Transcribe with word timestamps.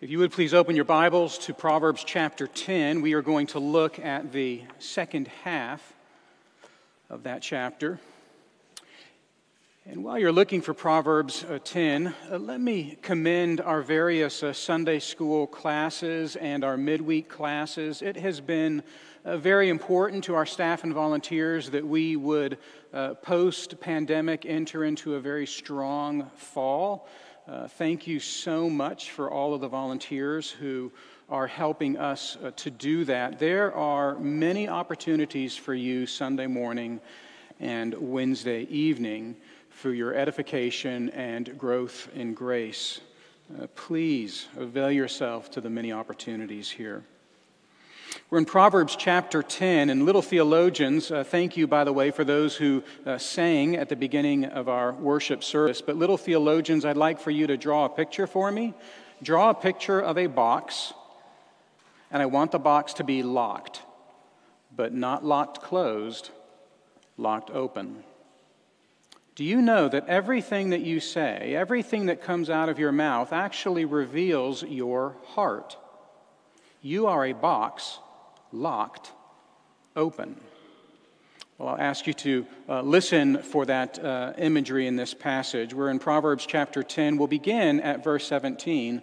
If 0.00 0.10
you 0.10 0.20
would 0.20 0.30
please 0.30 0.54
open 0.54 0.76
your 0.76 0.84
Bibles 0.84 1.38
to 1.38 1.52
Proverbs 1.52 2.04
chapter 2.04 2.46
10, 2.46 3.02
we 3.02 3.14
are 3.14 3.20
going 3.20 3.48
to 3.48 3.58
look 3.58 3.98
at 3.98 4.30
the 4.30 4.62
second 4.78 5.26
half 5.42 5.92
of 7.10 7.24
that 7.24 7.42
chapter. 7.42 7.98
And 9.84 10.04
while 10.04 10.16
you're 10.16 10.30
looking 10.30 10.62
for 10.62 10.72
Proverbs 10.72 11.42
uh, 11.42 11.58
10, 11.64 12.14
uh, 12.30 12.38
let 12.38 12.60
me 12.60 12.96
commend 13.02 13.60
our 13.60 13.82
various 13.82 14.44
uh, 14.44 14.52
Sunday 14.52 15.00
school 15.00 15.48
classes 15.48 16.36
and 16.36 16.62
our 16.62 16.76
midweek 16.76 17.28
classes. 17.28 18.00
It 18.00 18.18
has 18.18 18.40
been 18.40 18.84
very 19.24 19.68
important 19.68 20.22
to 20.24 20.36
our 20.36 20.46
staff 20.46 20.84
and 20.84 20.94
volunteers 20.94 21.70
that 21.70 21.84
we 21.84 22.14
would, 22.14 22.56
post 23.22 23.80
pandemic, 23.80 24.46
enter 24.46 24.84
into 24.84 25.16
a 25.16 25.20
very 25.20 25.44
strong 25.44 26.30
fall. 26.36 27.08
Uh, 27.48 27.66
thank 27.66 28.06
you 28.06 28.20
so 28.20 28.68
much 28.68 29.10
for 29.10 29.30
all 29.30 29.54
of 29.54 29.62
the 29.62 29.68
volunteers 29.68 30.50
who 30.50 30.92
are 31.30 31.46
helping 31.46 31.96
us 31.96 32.36
uh, 32.44 32.50
to 32.56 32.70
do 32.70 33.06
that. 33.06 33.38
There 33.38 33.74
are 33.74 34.18
many 34.18 34.68
opportunities 34.68 35.56
for 35.56 35.72
you 35.72 36.04
Sunday 36.04 36.46
morning 36.46 37.00
and 37.58 37.94
Wednesday 37.94 38.64
evening 38.64 39.34
for 39.70 39.94
your 39.94 40.14
edification 40.14 41.08
and 41.10 41.56
growth 41.56 42.10
in 42.14 42.34
grace. 42.34 43.00
Uh, 43.58 43.66
please 43.68 44.48
avail 44.58 44.90
yourself 44.90 45.50
to 45.52 45.62
the 45.62 45.70
many 45.70 45.90
opportunities 45.90 46.68
here. 46.68 47.02
We're 48.30 48.38
in 48.38 48.44
Proverbs 48.44 48.94
chapter 48.96 49.42
10, 49.42 49.90
and 49.90 50.04
little 50.04 50.22
theologians, 50.22 51.10
uh, 51.10 51.24
thank 51.24 51.56
you, 51.56 51.66
by 51.66 51.84
the 51.84 51.92
way, 51.92 52.10
for 52.10 52.24
those 52.24 52.56
who 52.56 52.82
uh, 53.06 53.18
sang 53.18 53.76
at 53.76 53.88
the 53.88 53.96
beginning 53.96 54.44
of 54.44 54.68
our 54.68 54.92
worship 54.92 55.42
service. 55.42 55.80
But, 55.80 55.96
little 55.96 56.16
theologians, 56.16 56.84
I'd 56.84 56.96
like 56.96 57.20
for 57.20 57.30
you 57.30 57.46
to 57.46 57.56
draw 57.56 57.86
a 57.86 57.88
picture 57.88 58.26
for 58.26 58.50
me. 58.50 58.74
Draw 59.22 59.50
a 59.50 59.54
picture 59.54 60.00
of 60.00 60.18
a 60.18 60.26
box, 60.26 60.92
and 62.10 62.22
I 62.22 62.26
want 62.26 62.52
the 62.52 62.58
box 62.58 62.94
to 62.94 63.04
be 63.04 63.22
locked, 63.22 63.82
but 64.74 64.92
not 64.92 65.24
locked 65.24 65.62
closed, 65.62 66.30
locked 67.16 67.50
open. 67.50 68.04
Do 69.34 69.44
you 69.44 69.62
know 69.62 69.88
that 69.88 70.08
everything 70.08 70.70
that 70.70 70.80
you 70.80 71.00
say, 71.00 71.54
everything 71.54 72.06
that 72.06 72.22
comes 72.22 72.50
out 72.50 72.68
of 72.68 72.78
your 72.78 72.92
mouth, 72.92 73.32
actually 73.32 73.84
reveals 73.84 74.62
your 74.62 75.16
heart? 75.28 75.76
You 76.80 77.08
are 77.08 77.26
a 77.26 77.32
box 77.32 77.98
locked 78.52 79.12
open. 79.96 80.40
Well, 81.58 81.70
I'll 81.70 81.80
ask 81.80 82.06
you 82.06 82.14
to 82.14 82.46
uh, 82.68 82.82
listen 82.82 83.42
for 83.42 83.66
that 83.66 83.98
uh, 83.98 84.32
imagery 84.38 84.86
in 84.86 84.94
this 84.94 85.12
passage. 85.12 85.74
We're 85.74 85.90
in 85.90 85.98
Proverbs 85.98 86.46
chapter 86.46 86.84
10. 86.84 87.16
We'll 87.16 87.26
begin 87.26 87.80
at 87.80 88.04
verse 88.04 88.28
17 88.28 89.02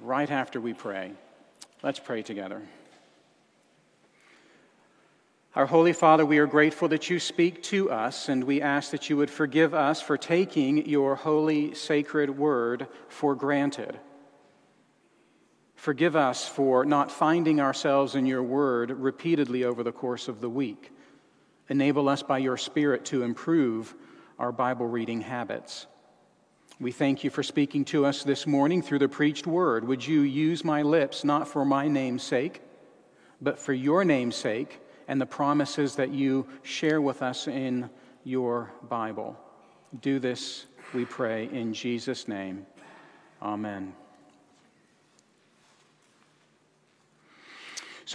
right 0.00 0.28
after 0.28 0.60
we 0.60 0.74
pray. 0.74 1.12
Let's 1.84 2.00
pray 2.00 2.22
together. 2.22 2.62
Our 5.54 5.66
Holy 5.66 5.92
Father, 5.92 6.26
we 6.26 6.38
are 6.38 6.48
grateful 6.48 6.88
that 6.88 7.08
you 7.08 7.20
speak 7.20 7.62
to 7.64 7.92
us, 7.92 8.28
and 8.28 8.42
we 8.42 8.60
ask 8.60 8.90
that 8.90 9.08
you 9.08 9.16
would 9.16 9.30
forgive 9.30 9.72
us 9.72 10.02
for 10.02 10.18
taking 10.18 10.88
your 10.88 11.14
holy, 11.14 11.74
sacred 11.74 12.36
word 12.36 12.88
for 13.06 13.36
granted. 13.36 13.96
Forgive 15.74 16.16
us 16.16 16.48
for 16.48 16.84
not 16.84 17.10
finding 17.10 17.60
ourselves 17.60 18.14
in 18.14 18.26
your 18.26 18.42
word 18.42 18.90
repeatedly 18.90 19.64
over 19.64 19.82
the 19.82 19.92
course 19.92 20.28
of 20.28 20.40
the 20.40 20.48
week. 20.48 20.90
Enable 21.68 22.08
us 22.08 22.22
by 22.22 22.38
your 22.38 22.56
Spirit 22.56 23.04
to 23.06 23.22
improve 23.22 23.94
our 24.38 24.52
Bible 24.52 24.86
reading 24.86 25.20
habits. 25.20 25.86
We 26.80 26.92
thank 26.92 27.22
you 27.22 27.30
for 27.30 27.42
speaking 27.42 27.84
to 27.86 28.04
us 28.04 28.24
this 28.24 28.46
morning 28.46 28.82
through 28.82 28.98
the 28.98 29.08
preached 29.08 29.46
word. 29.46 29.86
Would 29.86 30.06
you 30.06 30.22
use 30.22 30.64
my 30.64 30.82
lips 30.82 31.24
not 31.24 31.46
for 31.46 31.64
my 31.64 31.86
name's 31.88 32.22
sake, 32.22 32.62
but 33.40 33.58
for 33.58 33.72
your 33.72 34.04
name's 34.04 34.36
sake 34.36 34.80
and 35.06 35.20
the 35.20 35.26
promises 35.26 35.96
that 35.96 36.10
you 36.10 36.46
share 36.62 37.00
with 37.00 37.22
us 37.22 37.46
in 37.46 37.88
your 38.24 38.72
Bible? 38.88 39.38
Do 40.00 40.18
this, 40.18 40.66
we 40.92 41.04
pray, 41.04 41.48
in 41.52 41.72
Jesus' 41.72 42.26
name. 42.26 42.66
Amen. 43.40 43.94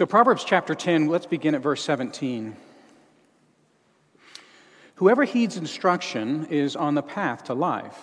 So, 0.00 0.06
Proverbs 0.06 0.44
chapter 0.44 0.74
10, 0.74 1.08
let's 1.08 1.26
begin 1.26 1.54
at 1.54 1.60
verse 1.60 1.82
17. 1.84 2.56
Whoever 4.94 5.24
heeds 5.24 5.58
instruction 5.58 6.46
is 6.46 6.74
on 6.74 6.94
the 6.94 7.02
path 7.02 7.44
to 7.44 7.52
life, 7.52 7.98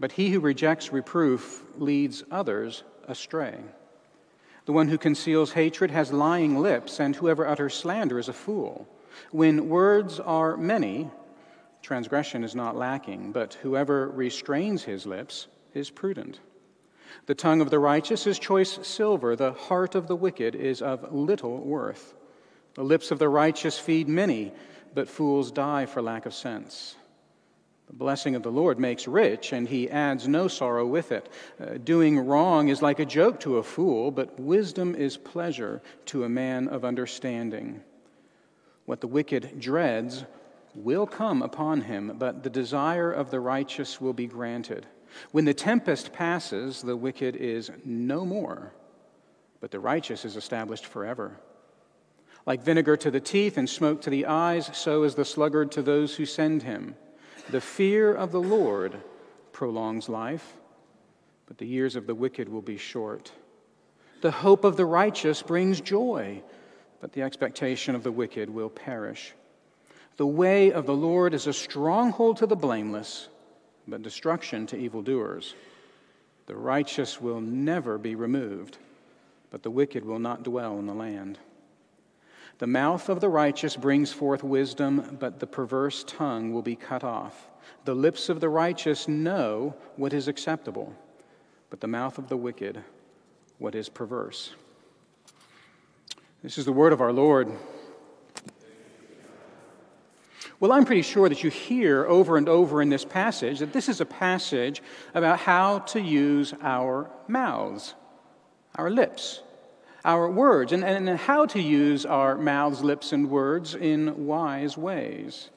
but 0.00 0.10
he 0.10 0.30
who 0.30 0.40
rejects 0.40 0.92
reproof 0.92 1.62
leads 1.76 2.24
others 2.32 2.82
astray. 3.06 3.60
The 4.64 4.72
one 4.72 4.88
who 4.88 4.98
conceals 4.98 5.52
hatred 5.52 5.92
has 5.92 6.12
lying 6.12 6.58
lips, 6.58 6.98
and 6.98 7.14
whoever 7.14 7.46
utters 7.46 7.74
slander 7.74 8.18
is 8.18 8.28
a 8.28 8.32
fool. 8.32 8.88
When 9.30 9.68
words 9.68 10.18
are 10.18 10.56
many, 10.56 11.12
transgression 11.80 12.42
is 12.42 12.56
not 12.56 12.74
lacking, 12.74 13.30
but 13.30 13.54
whoever 13.54 14.08
restrains 14.08 14.82
his 14.82 15.06
lips 15.06 15.46
is 15.74 15.90
prudent. 15.90 16.40
The 17.26 17.34
tongue 17.34 17.60
of 17.60 17.70
the 17.70 17.78
righteous 17.78 18.26
is 18.26 18.38
choice 18.38 18.78
silver, 18.82 19.36
the 19.36 19.52
heart 19.52 19.94
of 19.94 20.08
the 20.08 20.16
wicked 20.16 20.54
is 20.54 20.82
of 20.82 21.12
little 21.12 21.58
worth. 21.58 22.14
The 22.74 22.82
lips 22.82 23.10
of 23.10 23.18
the 23.18 23.28
righteous 23.28 23.78
feed 23.78 24.08
many, 24.08 24.52
but 24.94 25.08
fools 25.08 25.50
die 25.50 25.86
for 25.86 26.02
lack 26.02 26.26
of 26.26 26.34
sense. 26.34 26.96
The 27.86 27.92
blessing 27.92 28.34
of 28.34 28.42
the 28.42 28.50
Lord 28.50 28.78
makes 28.78 29.06
rich, 29.06 29.52
and 29.52 29.68
he 29.68 29.90
adds 29.90 30.26
no 30.26 30.48
sorrow 30.48 30.86
with 30.86 31.12
it. 31.12 31.28
Uh, 31.60 31.78
doing 31.82 32.18
wrong 32.18 32.68
is 32.68 32.80
like 32.80 32.98
a 32.98 33.04
joke 33.04 33.40
to 33.40 33.58
a 33.58 33.62
fool, 33.62 34.10
but 34.10 34.40
wisdom 34.40 34.94
is 34.94 35.16
pleasure 35.16 35.82
to 36.06 36.24
a 36.24 36.28
man 36.28 36.68
of 36.68 36.84
understanding. 36.84 37.82
What 38.86 39.00
the 39.00 39.06
wicked 39.06 39.60
dreads 39.60 40.24
will 40.74 41.06
come 41.06 41.42
upon 41.42 41.82
him, 41.82 42.16
but 42.18 42.42
the 42.42 42.50
desire 42.50 43.12
of 43.12 43.30
the 43.30 43.40
righteous 43.40 44.00
will 44.00 44.12
be 44.12 44.26
granted. 44.26 44.86
When 45.32 45.44
the 45.44 45.54
tempest 45.54 46.12
passes, 46.12 46.82
the 46.82 46.96
wicked 46.96 47.36
is 47.36 47.70
no 47.84 48.24
more, 48.24 48.72
but 49.60 49.70
the 49.70 49.80
righteous 49.80 50.24
is 50.24 50.36
established 50.36 50.86
forever. 50.86 51.38
Like 52.46 52.62
vinegar 52.62 52.96
to 52.98 53.10
the 53.10 53.20
teeth 53.20 53.56
and 53.56 53.68
smoke 53.68 54.02
to 54.02 54.10
the 54.10 54.26
eyes, 54.26 54.70
so 54.74 55.02
is 55.04 55.14
the 55.14 55.24
sluggard 55.24 55.72
to 55.72 55.82
those 55.82 56.14
who 56.14 56.26
send 56.26 56.62
him. 56.62 56.94
The 57.50 57.60
fear 57.60 58.14
of 58.14 58.32
the 58.32 58.40
Lord 58.40 59.00
prolongs 59.52 60.08
life, 60.08 60.56
but 61.46 61.58
the 61.58 61.66
years 61.66 61.96
of 61.96 62.06
the 62.06 62.14
wicked 62.14 62.48
will 62.48 62.62
be 62.62 62.76
short. 62.76 63.32
The 64.20 64.30
hope 64.30 64.64
of 64.64 64.76
the 64.76 64.86
righteous 64.86 65.42
brings 65.42 65.80
joy, 65.80 66.42
but 67.00 67.12
the 67.12 67.22
expectation 67.22 67.94
of 67.94 68.02
the 68.02 68.12
wicked 68.12 68.48
will 68.48 68.70
perish. 68.70 69.34
The 70.16 70.26
way 70.26 70.72
of 70.72 70.86
the 70.86 70.94
Lord 70.94 71.34
is 71.34 71.46
a 71.46 71.52
stronghold 71.52 72.38
to 72.38 72.46
the 72.46 72.56
blameless 72.56 73.28
but 73.86 74.02
destruction 74.02 74.66
to 74.66 74.76
evildoers. 74.76 75.54
The 76.46 76.56
righteous 76.56 77.20
will 77.20 77.40
never 77.40 77.98
be 77.98 78.14
removed, 78.14 78.78
but 79.50 79.62
the 79.62 79.70
wicked 79.70 80.04
will 80.04 80.18
not 80.18 80.42
dwell 80.42 80.78
in 80.78 80.86
the 80.86 80.94
land. 80.94 81.38
The 82.58 82.66
mouth 82.66 83.08
of 83.08 83.20
the 83.20 83.28
righteous 83.28 83.76
brings 83.76 84.12
forth 84.12 84.44
wisdom, 84.44 85.16
but 85.18 85.40
the 85.40 85.46
perverse 85.46 86.04
tongue 86.06 86.52
will 86.52 86.62
be 86.62 86.76
cut 86.76 87.02
off. 87.02 87.48
The 87.84 87.94
lips 87.94 88.28
of 88.28 88.40
the 88.40 88.48
righteous 88.48 89.08
know 89.08 89.74
what 89.96 90.12
is 90.12 90.28
acceptable, 90.28 90.94
but 91.70 91.80
the 91.80 91.88
mouth 91.88 92.18
of 92.18 92.28
the 92.28 92.36
wicked 92.36 92.82
what 93.58 93.74
is 93.74 93.88
perverse. 93.88 94.54
This 96.42 96.58
is 96.58 96.64
the 96.64 96.72
word 96.72 96.92
of 96.92 97.00
our 97.00 97.12
Lord. 97.12 97.50
Well, 100.64 100.72
I'm 100.72 100.86
pretty 100.86 101.02
sure 101.02 101.28
that 101.28 101.44
you 101.44 101.50
hear 101.50 102.06
over 102.06 102.38
and 102.38 102.48
over 102.48 102.80
in 102.80 102.88
this 102.88 103.04
passage 103.04 103.58
that 103.58 103.74
this 103.74 103.86
is 103.86 104.00
a 104.00 104.06
passage 104.06 104.82
about 105.12 105.38
how 105.38 105.80
to 105.80 106.00
use 106.00 106.54
our 106.62 107.10
mouths, 107.28 107.92
our 108.74 108.88
lips, 108.88 109.42
our 110.06 110.26
words, 110.30 110.72
and, 110.72 110.82
and 110.82 111.06
how 111.18 111.44
to 111.44 111.60
use 111.60 112.06
our 112.06 112.38
mouths, 112.38 112.82
lips, 112.82 113.12
and 113.12 113.28
words 113.28 113.74
in 113.74 114.24
wise 114.24 114.78
ways. 114.78 115.50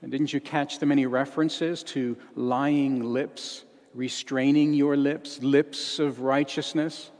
And 0.00 0.10
didn't 0.10 0.32
you 0.32 0.40
catch 0.40 0.78
the 0.78 0.86
many 0.86 1.04
references 1.04 1.82
to 1.82 2.16
lying 2.34 3.02
lips, 3.02 3.66
restraining 3.92 4.72
your 4.72 4.96
lips, 4.96 5.42
lips 5.42 5.98
of 5.98 6.20
righteousness? 6.20 7.10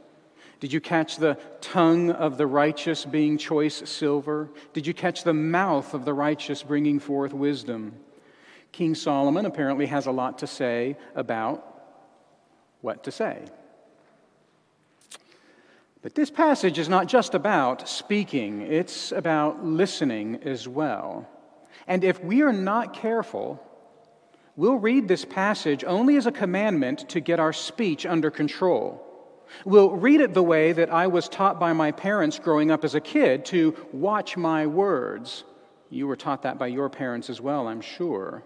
Did 0.59 0.73
you 0.73 0.81
catch 0.81 1.19
the 1.19 1.39
tongue 1.61 2.11
of 2.11 2.39
the 2.39 2.47
righteous 2.47 3.05
being 3.05 3.37
choice 3.37 3.83
silver? 3.89 4.49
Did 4.73 4.87
you 4.87 4.95
catch 4.95 5.23
the 5.23 5.35
mouth 5.35 5.93
of 5.93 6.05
the 6.05 6.15
righteous 6.15 6.63
bringing 6.63 6.99
forth 6.99 7.35
wisdom? 7.35 7.95
King 8.73 8.95
Solomon 8.95 9.45
apparently 9.45 9.87
has 9.87 10.07
a 10.07 10.11
lot 10.11 10.39
to 10.39 10.47
say 10.47 10.97
about 11.15 11.65
what 12.81 13.05
to 13.05 13.11
say. 13.11 13.45
But 16.01 16.15
this 16.15 16.31
passage 16.31 16.79
is 16.79 16.89
not 16.89 17.07
just 17.07 17.35
about 17.35 17.89
speaking, 17.89 18.63
it's 18.63 19.13
about 19.13 19.65
listening 19.65 20.41
as 20.45 20.67
well. 20.67 21.29
And 21.87 22.03
if 22.03 22.23
we 22.23 22.43
are 22.43 22.53
not 22.53 22.95
careful, 22.95 23.63
we'll 24.57 24.77
read 24.77 25.09
this 25.09 25.25
passage 25.25 25.85
only 25.85 26.17
as 26.17 26.27
a 26.27 26.33
commandment 26.33 27.09
to 27.11 27.21
get 27.21 27.41
our 27.41 27.53
speech 27.53 28.07
under 28.07 28.31
control 28.31 29.06
We'll 29.65 29.91
read 29.91 30.21
it 30.21 30.35
the 30.35 30.43
way 30.43 30.73
that 30.73 30.93
I 30.93 31.07
was 31.07 31.29
taught 31.29 31.59
by 31.61 31.73
my 31.73 31.93
parents 31.93 32.39
growing 32.39 32.71
up 32.71 32.85
as 32.85 32.95
a 32.95 33.01
kid 33.01 33.45
to 33.47 33.75
watch 33.93 34.37
my 34.37 34.67
words. 34.67 35.45
You 35.91 36.07
were 36.07 36.17
taught 36.17 36.43
that 36.43 36.59
by 36.59 36.67
your 36.69 36.89
parents 36.89 37.31
as 37.31 37.41
well, 37.41 37.69
I'm 37.69 37.81
sure. 37.81 38.43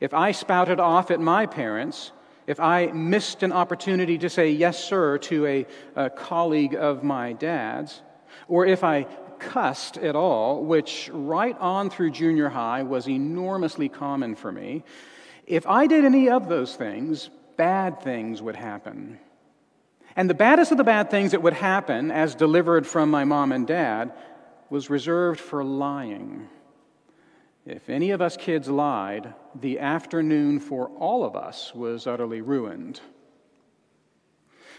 If 0.00 0.14
I 0.14 0.32
spouted 0.32 0.80
off 0.80 1.10
at 1.10 1.20
my 1.20 1.46
parents, 1.46 2.12
if 2.46 2.60
I 2.60 2.86
missed 2.86 3.42
an 3.42 3.52
opportunity 3.52 4.16
to 4.18 4.30
say 4.30 4.50
yes, 4.50 4.82
sir, 4.82 5.18
to 5.18 5.46
a, 5.46 5.66
a 5.96 6.10
colleague 6.10 6.74
of 6.74 7.02
my 7.02 7.32
dad's, 7.32 8.00
or 8.48 8.64
if 8.66 8.84
I 8.84 9.04
cussed 9.38 9.98
at 9.98 10.16
all, 10.16 10.64
which 10.64 11.10
right 11.12 11.56
on 11.58 11.90
through 11.90 12.10
junior 12.10 12.48
high 12.48 12.82
was 12.82 13.08
enormously 13.08 13.88
common 13.88 14.34
for 14.34 14.50
me, 14.50 14.84
if 15.46 15.66
I 15.66 15.86
did 15.86 16.04
any 16.04 16.28
of 16.28 16.48
those 16.48 16.76
things, 16.76 17.30
bad 17.56 18.02
things 18.02 18.42
would 18.42 18.56
happen. 18.56 19.18
And 20.18 20.28
the 20.28 20.34
baddest 20.34 20.72
of 20.72 20.78
the 20.78 20.82
bad 20.82 21.12
things 21.12 21.30
that 21.30 21.42
would 21.42 21.52
happen, 21.52 22.10
as 22.10 22.34
delivered 22.34 22.88
from 22.88 23.08
my 23.08 23.22
mom 23.22 23.52
and 23.52 23.64
dad, 23.64 24.12
was 24.68 24.90
reserved 24.90 25.38
for 25.38 25.62
lying. 25.62 26.48
If 27.64 27.88
any 27.88 28.10
of 28.10 28.20
us 28.20 28.36
kids 28.36 28.68
lied, 28.68 29.32
the 29.54 29.78
afternoon 29.78 30.58
for 30.58 30.88
all 30.98 31.22
of 31.24 31.36
us 31.36 31.72
was 31.72 32.08
utterly 32.08 32.40
ruined. 32.40 33.00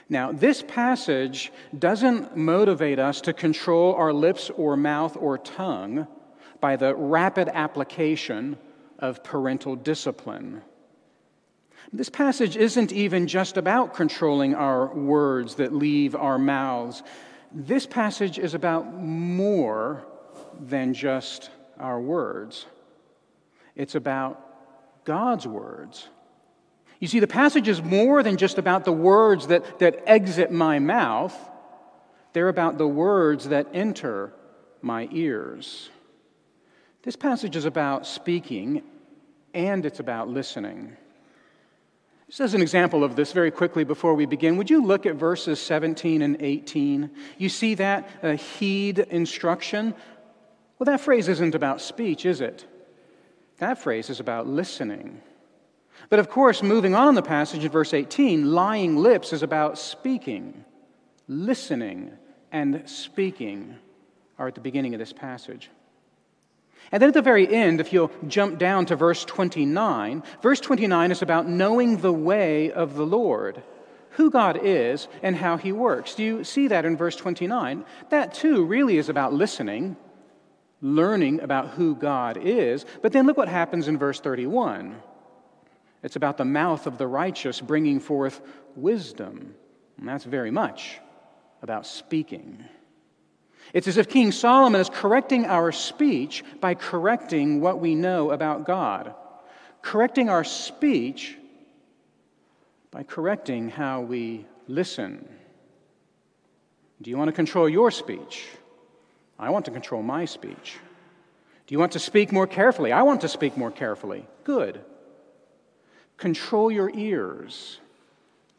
Now, 0.09 0.33
this 0.33 0.61
passage 0.61 1.53
doesn't 1.77 2.35
motivate 2.35 2.99
us 2.99 3.21
to 3.21 3.31
control 3.31 3.93
our 3.93 4.11
lips 4.11 4.49
or 4.49 4.75
mouth 4.75 5.15
or 5.15 5.37
tongue 5.37 6.05
by 6.59 6.75
the 6.75 6.93
rapid 6.93 7.47
application 7.47 8.57
of 8.99 9.23
parental 9.23 9.77
discipline. 9.77 10.63
This 11.91 12.09
passage 12.09 12.55
isn't 12.55 12.91
even 12.91 13.27
just 13.27 13.57
about 13.57 13.95
controlling 13.95 14.53
our 14.53 14.93
words 14.93 15.55
that 15.55 15.73
leave 15.73 16.15
our 16.15 16.37
mouths. 16.37 17.01
This 17.51 17.87
passage 17.87 18.37
is 18.37 18.53
about 18.53 18.93
more 18.93 20.05
than 20.59 20.93
just 20.93 21.49
our 21.79 21.99
words. 21.99 22.67
It's 23.75 23.95
about 23.95 25.03
God's 25.03 25.47
words. 25.47 26.07
You 26.99 27.07
see, 27.07 27.19
the 27.19 27.27
passage 27.27 27.67
is 27.67 27.81
more 27.81 28.21
than 28.21 28.37
just 28.37 28.57
about 28.57 28.85
the 28.85 28.91
words 28.91 29.47
that, 29.47 29.79
that 29.79 30.03
exit 30.05 30.51
my 30.51 30.79
mouth, 30.79 31.35
they're 32.33 32.49
about 32.49 32.77
the 32.77 32.87
words 32.87 33.49
that 33.49 33.67
enter 33.73 34.31
my 34.81 35.07
ears. 35.11 35.89
This 37.01 37.15
passage 37.15 37.55
is 37.55 37.65
about 37.65 38.05
speaking 38.05 38.83
and 39.53 39.85
it's 39.85 39.99
about 39.99 40.27
listening. 40.27 40.95
Just 42.29 42.41
as 42.41 42.53
an 42.53 42.61
example 42.61 43.03
of 43.03 43.15
this, 43.15 43.33
very 43.33 43.49
quickly 43.49 43.83
before 43.83 44.13
we 44.13 44.27
begin, 44.27 44.55
would 44.57 44.69
you 44.69 44.85
look 44.85 45.07
at 45.07 45.15
verses 45.15 45.59
17 45.59 46.21
and 46.21 46.37
18? 46.39 47.09
You 47.39 47.49
see 47.49 47.73
that 47.73 48.07
uh, 48.21 48.33
heed 48.33 48.99
instruction? 48.99 49.95
Well, 50.77 50.85
that 50.85 51.01
phrase 51.01 51.27
isn't 51.27 51.55
about 51.55 51.81
speech, 51.81 52.27
is 52.27 52.39
it? 52.39 52.67
That 53.57 53.81
phrase 53.81 54.11
is 54.11 54.19
about 54.19 54.45
listening. 54.45 55.21
But 56.09 56.19
of 56.19 56.29
course, 56.29 56.61
moving 56.61 56.93
on 56.93 57.07
in 57.07 57.15
the 57.15 57.23
passage 57.23 57.65
in 57.65 57.71
verse 57.71 57.95
18, 57.95 58.51
lying 58.51 58.95
lips 58.95 59.33
is 59.33 59.41
about 59.41 59.79
speaking. 59.79 60.63
Listening 61.27 62.11
and 62.51 62.87
speaking 62.87 63.75
are 64.37 64.47
at 64.47 64.55
the 64.55 64.61
beginning 64.61 64.93
of 64.93 64.99
this 64.99 65.13
passage. 65.13 65.71
And 66.91 67.01
then 67.01 67.09
at 67.09 67.13
the 67.13 67.21
very 67.21 67.47
end, 67.47 67.79
if 67.79 67.93
you'll 67.93 68.11
jump 68.27 68.57
down 68.57 68.85
to 68.87 68.95
verse 68.95 69.23
29, 69.25 70.23
verse 70.41 70.59
29 70.59 71.11
is 71.11 71.21
about 71.21 71.47
knowing 71.47 71.97
the 71.97 72.13
way 72.13 72.71
of 72.71 72.95
the 72.95 73.05
Lord, 73.05 73.61
who 74.11 74.31
God 74.31 74.59
is 74.63 75.07
and 75.21 75.35
how 75.35 75.57
he 75.57 75.71
works. 75.71 76.15
Do 76.15 76.23
you 76.23 76.43
see 76.43 76.67
that 76.69 76.85
in 76.85 76.97
verse 76.97 77.15
29? 77.15 77.85
That 78.09 78.33
too 78.33 78.65
really 78.65 78.97
is 78.97 79.09
about 79.09 79.33
listening 79.33 79.97
learning 80.81 81.41
about 81.41 81.69
who 81.69 81.95
God 81.95 82.37
is. 82.37 82.85
But 83.01 83.11
then 83.11 83.25
look 83.25 83.37
what 83.37 83.47
happens 83.47 83.87
in 83.87 83.97
verse 83.97 84.19
31. 84.19 84.95
It's 86.03 86.15
about 86.15 86.37
the 86.37 86.45
mouth 86.45 86.87
of 86.87 86.97
the 86.97 87.07
righteous 87.07 87.59
bringing 87.59 87.99
forth 87.99 88.41
wisdom. 88.75 89.55
And 89.97 90.07
that's 90.07 90.23
very 90.23 90.51
much 90.51 90.99
about 91.61 91.85
speaking. 91.85 92.63
It's 93.73 93.87
as 93.87 93.97
if 93.97 94.09
King 94.09 94.31
Solomon 94.31 94.81
is 94.81 94.89
correcting 94.89 95.45
our 95.45 95.71
speech 95.71 96.43
by 96.59 96.73
correcting 96.73 97.61
what 97.61 97.79
we 97.79 97.95
know 97.95 98.31
about 98.31 98.65
God, 98.65 99.13
correcting 99.81 100.29
our 100.29 100.43
speech 100.43 101.37
by 102.91 103.03
correcting 103.03 103.69
how 103.69 104.01
we 104.01 104.45
listen. 104.67 105.27
Do 107.01 107.09
you 107.09 107.17
want 107.17 107.29
to 107.29 107.33
control 107.33 107.69
your 107.69 107.91
speech? 107.91 108.47
I 109.37 109.51
want 109.51 109.65
to 109.65 109.71
control 109.71 110.01
my 110.01 110.25
speech. 110.25 110.77
Do 111.67 111.73
you 111.73 111.79
want 111.79 111.91
to 111.93 111.99
speak 111.99 112.31
more 112.31 112.47
carefully? 112.47 112.91
I 112.91 113.03
want 113.03 113.21
to 113.21 113.27
speak 113.27 113.55
more 113.55 113.71
carefully. 113.71 114.27
Good. 114.43 114.81
Control 116.17 116.71
your 116.71 116.89
ears. 116.93 117.79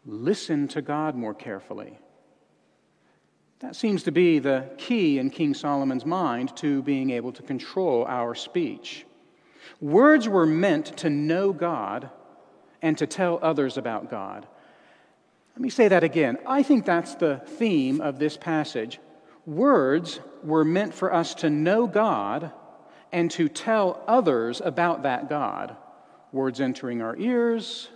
Listen 0.06 0.68
to 0.68 0.80
God 0.80 1.16
more 1.16 1.34
carefully. 1.34 1.98
That 3.60 3.76
seems 3.76 4.02
to 4.04 4.10
be 4.10 4.38
the 4.38 4.70
key 4.78 5.18
in 5.18 5.28
King 5.30 5.52
Solomon's 5.52 6.06
mind 6.06 6.56
to 6.56 6.82
being 6.82 7.10
able 7.10 7.32
to 7.32 7.42
control 7.42 8.06
our 8.06 8.34
speech. 8.34 9.04
Words 9.80 10.28
were 10.28 10.46
meant 10.46 10.96
to 10.98 11.10
know 11.10 11.52
God 11.52 12.10
and 12.80 12.96
to 12.98 13.06
tell 13.06 13.38
others 13.42 13.76
about 13.76 14.10
God. 14.10 14.46
Let 15.54 15.60
me 15.60 15.68
say 15.68 15.88
that 15.88 16.02
again. 16.02 16.38
I 16.46 16.62
think 16.62 16.86
that's 16.86 17.14
the 17.14 17.36
theme 17.44 18.00
of 18.00 18.18
this 18.18 18.38
passage. 18.38 18.98
Words 19.44 20.20
were 20.42 20.64
meant 20.64 20.94
for 20.94 21.12
us 21.12 21.34
to 21.36 21.50
know 21.50 21.86
God 21.86 22.52
and 23.12 23.30
to 23.32 23.48
tell 23.48 24.02
others 24.06 24.62
about 24.64 25.02
that 25.02 25.28
God. 25.28 25.76
Words 26.32 26.62
entering 26.62 27.02
our 27.02 27.16
ears 27.16 27.88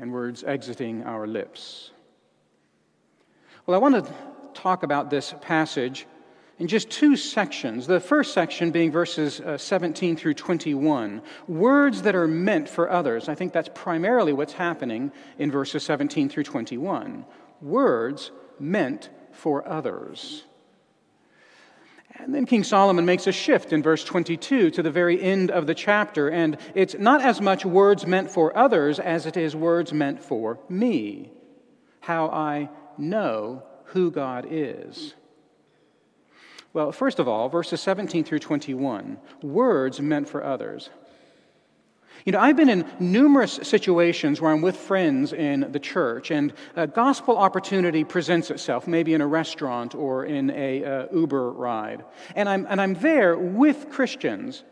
and 0.00 0.12
words 0.12 0.42
exiting 0.42 1.04
our 1.04 1.28
lips. 1.28 1.92
Well, 3.66 3.74
I 3.74 3.78
want 3.78 4.04
to 4.04 4.12
talk 4.52 4.82
about 4.82 5.08
this 5.08 5.34
passage 5.40 6.06
in 6.58 6.68
just 6.68 6.90
two 6.90 7.16
sections. 7.16 7.86
The 7.86 7.98
first 7.98 8.34
section 8.34 8.70
being 8.70 8.92
verses 8.92 9.40
uh, 9.40 9.56
17 9.56 10.16
through 10.16 10.34
21. 10.34 11.22
Words 11.48 12.02
that 12.02 12.14
are 12.14 12.28
meant 12.28 12.68
for 12.68 12.90
others. 12.90 13.30
I 13.30 13.34
think 13.34 13.54
that's 13.54 13.70
primarily 13.74 14.34
what's 14.34 14.52
happening 14.52 15.12
in 15.38 15.50
verses 15.50 15.82
17 15.82 16.28
through 16.28 16.42
21. 16.42 17.24
Words 17.62 18.32
meant 18.60 19.08
for 19.32 19.66
others. 19.66 20.44
And 22.16 22.34
then 22.34 22.44
King 22.44 22.64
Solomon 22.64 23.06
makes 23.06 23.26
a 23.26 23.32
shift 23.32 23.72
in 23.72 23.82
verse 23.82 24.04
22 24.04 24.72
to 24.72 24.82
the 24.82 24.90
very 24.90 25.20
end 25.20 25.50
of 25.50 25.66
the 25.66 25.74
chapter, 25.74 26.28
and 26.28 26.58
it's 26.74 26.96
not 26.98 27.22
as 27.22 27.40
much 27.40 27.64
words 27.64 28.06
meant 28.06 28.30
for 28.30 28.56
others 28.56 29.00
as 29.00 29.24
it 29.24 29.38
is 29.38 29.56
words 29.56 29.92
meant 29.92 30.22
for 30.22 30.60
me, 30.68 31.32
how 32.00 32.28
I 32.28 32.68
know 32.98 33.62
who 33.86 34.10
God 34.10 34.46
is. 34.50 35.14
Well, 36.72 36.90
first 36.90 37.20
of 37.20 37.28
all, 37.28 37.48
verses 37.48 37.80
17 37.80 38.24
through 38.24 38.40
21, 38.40 39.18
words 39.42 40.00
meant 40.00 40.28
for 40.28 40.42
others. 40.42 40.90
You 42.24 42.32
know, 42.32 42.40
I've 42.40 42.56
been 42.56 42.70
in 42.70 42.86
numerous 42.98 43.60
situations 43.62 44.40
where 44.40 44.50
I'm 44.50 44.62
with 44.62 44.76
friends 44.76 45.32
in 45.32 45.70
the 45.72 45.78
church, 45.78 46.30
and 46.30 46.52
a 46.74 46.86
gospel 46.86 47.36
opportunity 47.36 48.02
presents 48.02 48.50
itself, 48.50 48.86
maybe 48.86 49.14
in 49.14 49.20
a 49.20 49.26
restaurant 49.26 49.94
or 49.94 50.24
in 50.24 50.50
a 50.50 50.84
uh, 50.84 51.06
Uber 51.12 51.52
ride. 51.52 52.04
And 52.34 52.48
I'm, 52.48 52.66
and 52.68 52.80
I'm 52.80 52.94
there 52.94 53.36
with 53.36 53.90
Christians. 53.90 54.64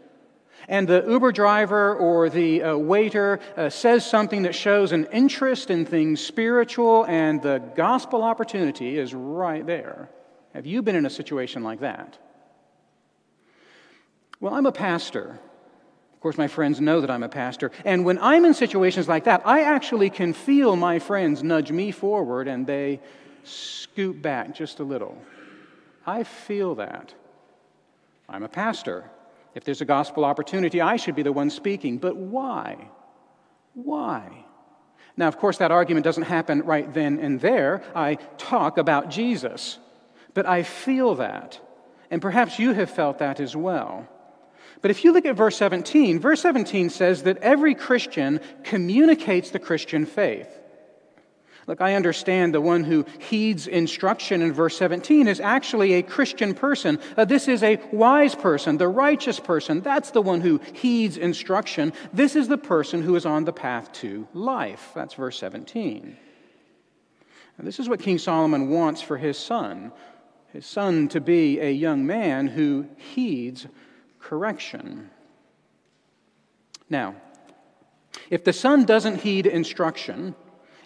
And 0.69 0.88
the 0.88 1.04
Uber 1.07 1.33
driver 1.33 1.95
or 1.95 2.28
the 2.31 2.62
uh, 2.62 2.76
waiter 2.76 3.40
uh, 3.57 3.69
says 3.69 4.09
something 4.09 4.42
that 4.42 4.54
shows 4.54 4.92
an 4.92 5.07
interest 5.12 5.71
in 5.71 5.85
things 5.85 6.21
spiritual, 6.21 7.04
and 7.04 7.42
the 7.42 7.62
gospel 7.75 8.23
opportunity 8.23 8.99
is 8.99 9.14
right 9.14 9.66
there. 9.66 10.09
Have 10.54 10.66
you 10.66 10.83
been 10.83 10.97
in 10.97 11.07
a 11.07 11.11
situation 11.11 11.62
like 11.62 11.81
that? 11.81 12.19
Well, 14.40 14.54
I'm 14.54 14.66
a 14.66 14.73
pastor, 14.73 15.38
of 16.14 16.21
course, 16.23 16.38
my 16.38 16.47
friends 16.47 16.81
know 16.81 17.00
that 17.00 17.11
I'm 17.11 17.25
a 17.25 17.28
pastor. 17.28 17.73
And 17.85 18.04
when 18.04 18.16
I'm 18.21 18.45
in 18.45 18.54
situations 18.54 19.09
like 19.09 19.25
that, 19.25 19.42
I 19.45 19.62
actually 19.62 20.09
can 20.09 20.33
feel 20.33 20.76
my 20.76 21.00
friends 21.00 21.42
nudge 21.42 21.73
me 21.73 21.90
forward 21.90 22.47
and 22.47 22.64
they 22.64 23.00
scoot 23.42 24.23
back 24.23 24.54
just 24.54 24.78
a 24.78 24.85
little. 24.85 25.21
I 26.07 26.23
feel 26.23 26.76
that. 26.76 27.12
I'm 28.28 28.45
a 28.45 28.49
pastor. 28.49 29.11
If 29.55 29.65
there's 29.65 29.81
a 29.81 29.87
gospel 29.87 30.25
opportunity, 30.25 30.81
I 30.81 30.97
should 30.97 31.15
be 31.15 31.23
the 31.23 31.33
one 31.33 31.51
speaking. 31.51 31.99
But 31.99 32.17
why? 32.17 32.89
Why? 33.75 34.45
Now, 35.17 35.29
of 35.29 35.39
course, 35.39 35.59
that 35.59 35.71
argument 35.71 36.05
doesn't 36.05 36.23
happen 36.25 36.63
right 36.63 36.93
then 36.93 37.19
and 37.19 37.41
there. 37.41 37.83
I 37.95 38.15
talk 38.39 38.79
about 38.79 39.11
Jesus. 39.11 39.79
But 40.35 40.47
I 40.47 40.63
feel 40.63 41.17
that. 41.17 41.61
And 42.11 42.23
perhaps 42.23 42.59
you 42.59 42.73
have 42.73 42.91
felt 42.91 43.19
that 43.19 43.41
as 43.41 43.55
well. 43.55 44.09
But 44.81 44.91
if 44.91 45.05
you 45.05 45.13
look 45.13 45.27
at 45.27 45.37
verse 45.37 45.57
17, 45.57 46.19
verse 46.19 46.41
17 46.41 46.91
says 46.91 47.23
that 47.23 47.39
every 47.39 47.75
Christian 47.75 48.41
communicates 48.65 49.51
the 49.51 49.59
Christian 49.59 50.07
faith. 50.07 50.49
Look, 51.66 51.81
I 51.81 51.95
understand 51.95 52.52
the 52.52 52.61
one 52.61 52.85
who 52.85 53.07
heeds 53.21 53.66
instruction 53.66 54.42
in 54.42 54.52
verse 54.52 54.76
17 54.76 55.28
is 55.28 55.40
actually 55.40 55.95
a 55.95 56.02
Christian 56.02 56.54
person. 56.54 56.99
Uh, 57.16 57.25
this 57.25 57.47
is 57.47 57.62
a 57.62 57.81
wise 57.92 58.35
person, 58.35 58.78
the 58.78 58.88
righteous 58.88 59.38
person. 59.38 59.81
That's 59.81 60.11
the 60.11 60.23
one 60.23 60.40
who 60.40 60.61
heeds 60.73 61.16
instruction. 61.16 61.92
This 62.12 62.35
is 62.35 62.49
the 62.49 62.59
person 62.59 63.02
who 63.02 63.14
is 63.14 63.25
on 63.25 63.45
the 63.45 63.52
path 63.52 63.92
to 63.95 64.26
life. 64.35 64.90
That's 64.95 65.14
verse 65.14 65.38
17. 65.38 66.16
And 67.59 67.66
this 67.66 67.78
is 67.78 67.88
what 67.88 68.00
King 68.00 68.19
Solomon 68.19 68.71
wants 68.71 69.00
for 69.00 69.16
his 69.16 69.38
son 69.38 69.92
his 70.52 70.66
son 70.66 71.09
to 71.09 71.21
be 71.21 71.59
a 71.61 71.71
young 71.71 72.07
man 72.07 72.47
who 72.47 72.87
heeds 72.97 73.66
correction. 74.21 75.11
Now, 76.90 77.14
if 78.28 78.45
the 78.45 78.52
son 78.52 78.85
doesn't 78.85 79.23
heed 79.23 79.47
instruction, 79.47 80.35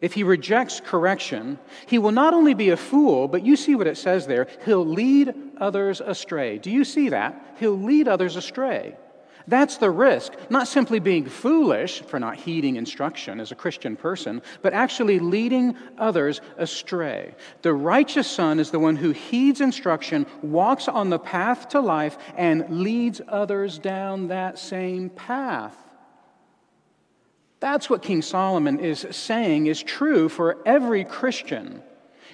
if 0.00 0.12
he 0.12 0.22
rejects 0.22 0.80
correction, 0.80 1.58
he 1.86 1.98
will 1.98 2.12
not 2.12 2.34
only 2.34 2.54
be 2.54 2.70
a 2.70 2.76
fool, 2.76 3.28
but 3.28 3.44
you 3.44 3.56
see 3.56 3.74
what 3.74 3.86
it 3.86 3.96
says 3.96 4.26
there, 4.26 4.46
he'll 4.64 4.86
lead 4.86 5.34
others 5.58 6.00
astray. 6.00 6.58
Do 6.58 6.70
you 6.70 6.84
see 6.84 7.08
that? 7.10 7.56
He'll 7.58 7.78
lead 7.78 8.08
others 8.08 8.36
astray. 8.36 8.96
That's 9.48 9.76
the 9.76 9.90
risk, 9.90 10.32
not 10.50 10.66
simply 10.66 10.98
being 10.98 11.26
foolish 11.26 12.02
for 12.02 12.18
not 12.18 12.36
heeding 12.36 12.76
instruction 12.76 13.38
as 13.38 13.52
a 13.52 13.56
Christian 13.56 13.94
person, 13.94 14.42
but 14.60 14.72
actually 14.72 15.20
leading 15.20 15.76
others 15.98 16.40
astray. 16.56 17.34
The 17.62 17.72
righteous 17.72 18.28
son 18.28 18.58
is 18.58 18.72
the 18.72 18.80
one 18.80 18.96
who 18.96 19.12
heeds 19.12 19.60
instruction, 19.60 20.26
walks 20.42 20.88
on 20.88 21.10
the 21.10 21.20
path 21.20 21.68
to 21.70 21.80
life, 21.80 22.18
and 22.36 22.82
leads 22.82 23.20
others 23.28 23.78
down 23.78 24.28
that 24.28 24.58
same 24.58 25.10
path. 25.10 25.85
That's 27.60 27.88
what 27.88 28.02
King 28.02 28.22
Solomon 28.22 28.78
is 28.80 29.06
saying 29.10 29.66
is 29.66 29.82
true 29.82 30.28
for 30.28 30.58
every 30.66 31.04
Christian. 31.04 31.82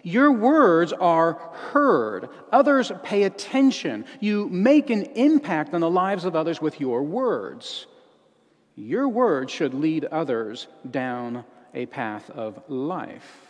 Your 0.02 0.32
words 0.32 0.92
are 0.92 1.34
heard. 1.72 2.28
Others 2.50 2.90
pay 3.04 3.22
attention. 3.22 4.04
You 4.20 4.48
make 4.48 4.90
an 4.90 5.02
impact 5.02 5.74
on 5.74 5.80
the 5.80 5.90
lives 5.90 6.24
of 6.24 6.34
others 6.34 6.60
with 6.60 6.80
your 6.80 7.04
words. 7.04 7.86
Your 8.74 9.08
words 9.08 9.52
should 9.52 9.74
lead 9.74 10.06
others 10.06 10.66
down 10.90 11.44
a 11.72 11.86
path 11.86 12.28
of 12.30 12.60
life. 12.68 13.46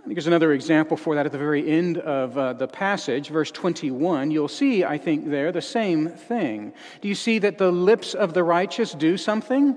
I 0.00 0.06
think 0.06 0.16
there's 0.16 0.26
another 0.26 0.52
example 0.52 0.96
for 0.96 1.14
that 1.14 1.24
at 1.24 1.32
the 1.32 1.38
very 1.38 1.66
end 1.66 1.96
of 1.98 2.36
uh, 2.36 2.52
the 2.52 2.68
passage, 2.68 3.28
verse 3.28 3.50
21. 3.50 4.30
You'll 4.30 4.48
see, 4.48 4.84
I 4.84 4.98
think, 4.98 5.30
there 5.30 5.50
the 5.50 5.62
same 5.62 6.08
thing. 6.08 6.74
Do 7.00 7.08
you 7.08 7.14
see 7.14 7.38
that 7.38 7.56
the 7.56 7.72
lips 7.72 8.14
of 8.14 8.34
the 8.34 8.42
righteous 8.42 8.92
do 8.92 9.16
something? 9.16 9.76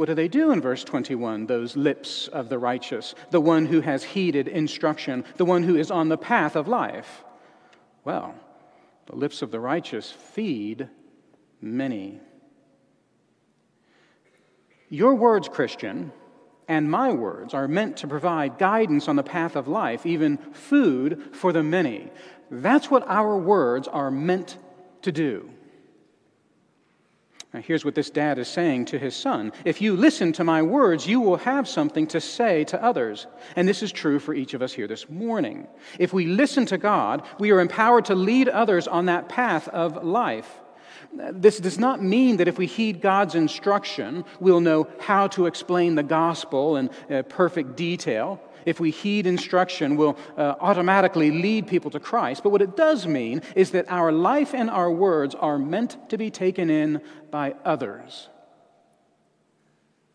What 0.00 0.06
do 0.06 0.14
they 0.14 0.28
do 0.28 0.50
in 0.50 0.62
verse 0.62 0.82
21? 0.82 1.44
Those 1.44 1.76
lips 1.76 2.26
of 2.28 2.48
the 2.48 2.58
righteous, 2.58 3.14
the 3.32 3.38
one 3.38 3.66
who 3.66 3.82
has 3.82 4.02
heeded 4.02 4.48
instruction, 4.48 5.26
the 5.36 5.44
one 5.44 5.62
who 5.62 5.76
is 5.76 5.90
on 5.90 6.08
the 6.08 6.16
path 6.16 6.56
of 6.56 6.68
life. 6.68 7.22
Well, 8.02 8.34
the 9.04 9.16
lips 9.16 9.42
of 9.42 9.50
the 9.50 9.60
righteous 9.60 10.10
feed 10.10 10.88
many. 11.60 12.18
Your 14.88 15.14
words, 15.16 15.50
Christian, 15.50 16.12
and 16.66 16.90
my 16.90 17.12
words 17.12 17.52
are 17.52 17.68
meant 17.68 17.98
to 17.98 18.08
provide 18.08 18.56
guidance 18.56 19.06
on 19.06 19.16
the 19.16 19.22
path 19.22 19.54
of 19.54 19.68
life, 19.68 20.06
even 20.06 20.38
food 20.38 21.36
for 21.36 21.52
the 21.52 21.62
many. 21.62 22.10
That's 22.50 22.90
what 22.90 23.06
our 23.06 23.36
words 23.36 23.86
are 23.86 24.10
meant 24.10 24.56
to 25.02 25.12
do. 25.12 25.50
Now, 27.52 27.60
here's 27.60 27.84
what 27.84 27.96
this 27.96 28.10
dad 28.10 28.38
is 28.38 28.46
saying 28.46 28.84
to 28.86 28.98
his 28.98 29.16
son 29.16 29.52
If 29.64 29.80
you 29.80 29.96
listen 29.96 30.32
to 30.34 30.44
my 30.44 30.62
words, 30.62 31.06
you 31.06 31.20
will 31.20 31.38
have 31.38 31.66
something 31.66 32.06
to 32.08 32.20
say 32.20 32.64
to 32.64 32.82
others. 32.82 33.26
And 33.56 33.66
this 33.66 33.82
is 33.82 33.90
true 33.90 34.20
for 34.20 34.34
each 34.34 34.54
of 34.54 34.62
us 34.62 34.72
here 34.72 34.86
this 34.86 35.10
morning. 35.10 35.66
If 35.98 36.12
we 36.12 36.26
listen 36.26 36.64
to 36.66 36.78
God, 36.78 37.22
we 37.38 37.50
are 37.50 37.60
empowered 37.60 38.04
to 38.06 38.14
lead 38.14 38.48
others 38.48 38.86
on 38.86 39.06
that 39.06 39.28
path 39.28 39.68
of 39.68 40.04
life. 40.04 40.60
This 41.12 41.58
does 41.58 41.78
not 41.78 42.02
mean 42.02 42.36
that 42.36 42.46
if 42.46 42.56
we 42.56 42.66
heed 42.66 43.00
God's 43.00 43.34
instruction, 43.34 44.24
we'll 44.38 44.60
know 44.60 44.86
how 45.00 45.26
to 45.28 45.46
explain 45.46 45.96
the 45.96 46.04
gospel 46.04 46.76
in 46.76 46.90
uh, 47.10 47.22
perfect 47.22 47.74
detail 47.74 48.40
if 48.66 48.80
we 48.80 48.90
heed 48.90 49.26
instruction, 49.26 49.96
will 49.96 50.18
uh, 50.36 50.54
automatically 50.60 51.30
lead 51.30 51.66
people 51.66 51.90
to 51.90 52.00
Christ. 52.00 52.42
But 52.42 52.50
what 52.50 52.62
it 52.62 52.76
does 52.76 53.06
mean 53.06 53.42
is 53.54 53.70
that 53.72 53.86
our 53.88 54.12
life 54.12 54.54
and 54.54 54.70
our 54.70 54.90
words 54.90 55.34
are 55.34 55.58
meant 55.58 55.96
to 56.10 56.18
be 56.18 56.30
taken 56.30 56.70
in 56.70 57.00
by 57.30 57.54
others. 57.64 58.28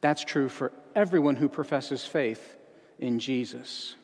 That's 0.01 0.23
true 0.23 0.49
for 0.49 0.71
everyone 0.95 1.35
who 1.35 1.49
professes 1.49 2.05
faith 2.05 2.55
in 2.99 3.19
Jesus. 3.19 3.95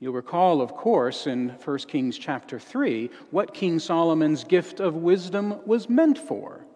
You'll 0.00 0.14
recall, 0.14 0.60
of 0.60 0.74
course, 0.74 1.28
in 1.28 1.50
1 1.50 1.78
Kings 1.80 2.18
chapter 2.18 2.58
3, 2.58 3.08
what 3.30 3.54
King 3.54 3.78
Solomon's 3.78 4.42
gift 4.42 4.80
of 4.80 4.96
wisdom 4.96 5.60
was 5.64 5.88
meant 5.88 6.18
for. 6.18 6.66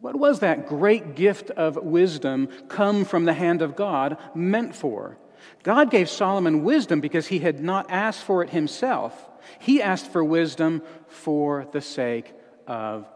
What 0.00 0.16
was 0.16 0.40
that 0.40 0.66
great 0.66 1.14
gift 1.14 1.50
of 1.50 1.76
wisdom 1.76 2.48
come 2.68 3.04
from 3.06 3.24
the 3.24 3.32
hand 3.32 3.62
of 3.62 3.76
God 3.76 4.18
meant 4.34 4.74
for? 4.74 5.16
God 5.62 5.90
gave 5.90 6.08
Solomon 6.08 6.64
wisdom 6.64 7.00
because 7.00 7.26
he 7.26 7.38
had 7.38 7.60
not 7.60 7.90
asked 7.90 8.24
for 8.24 8.42
it 8.42 8.50
himself. 8.50 9.28
He 9.58 9.82
asked 9.82 10.10
for 10.10 10.22
wisdom 10.24 10.82
for 11.08 11.66
the 11.72 11.80
sake 11.80 12.32
of 12.66 13.06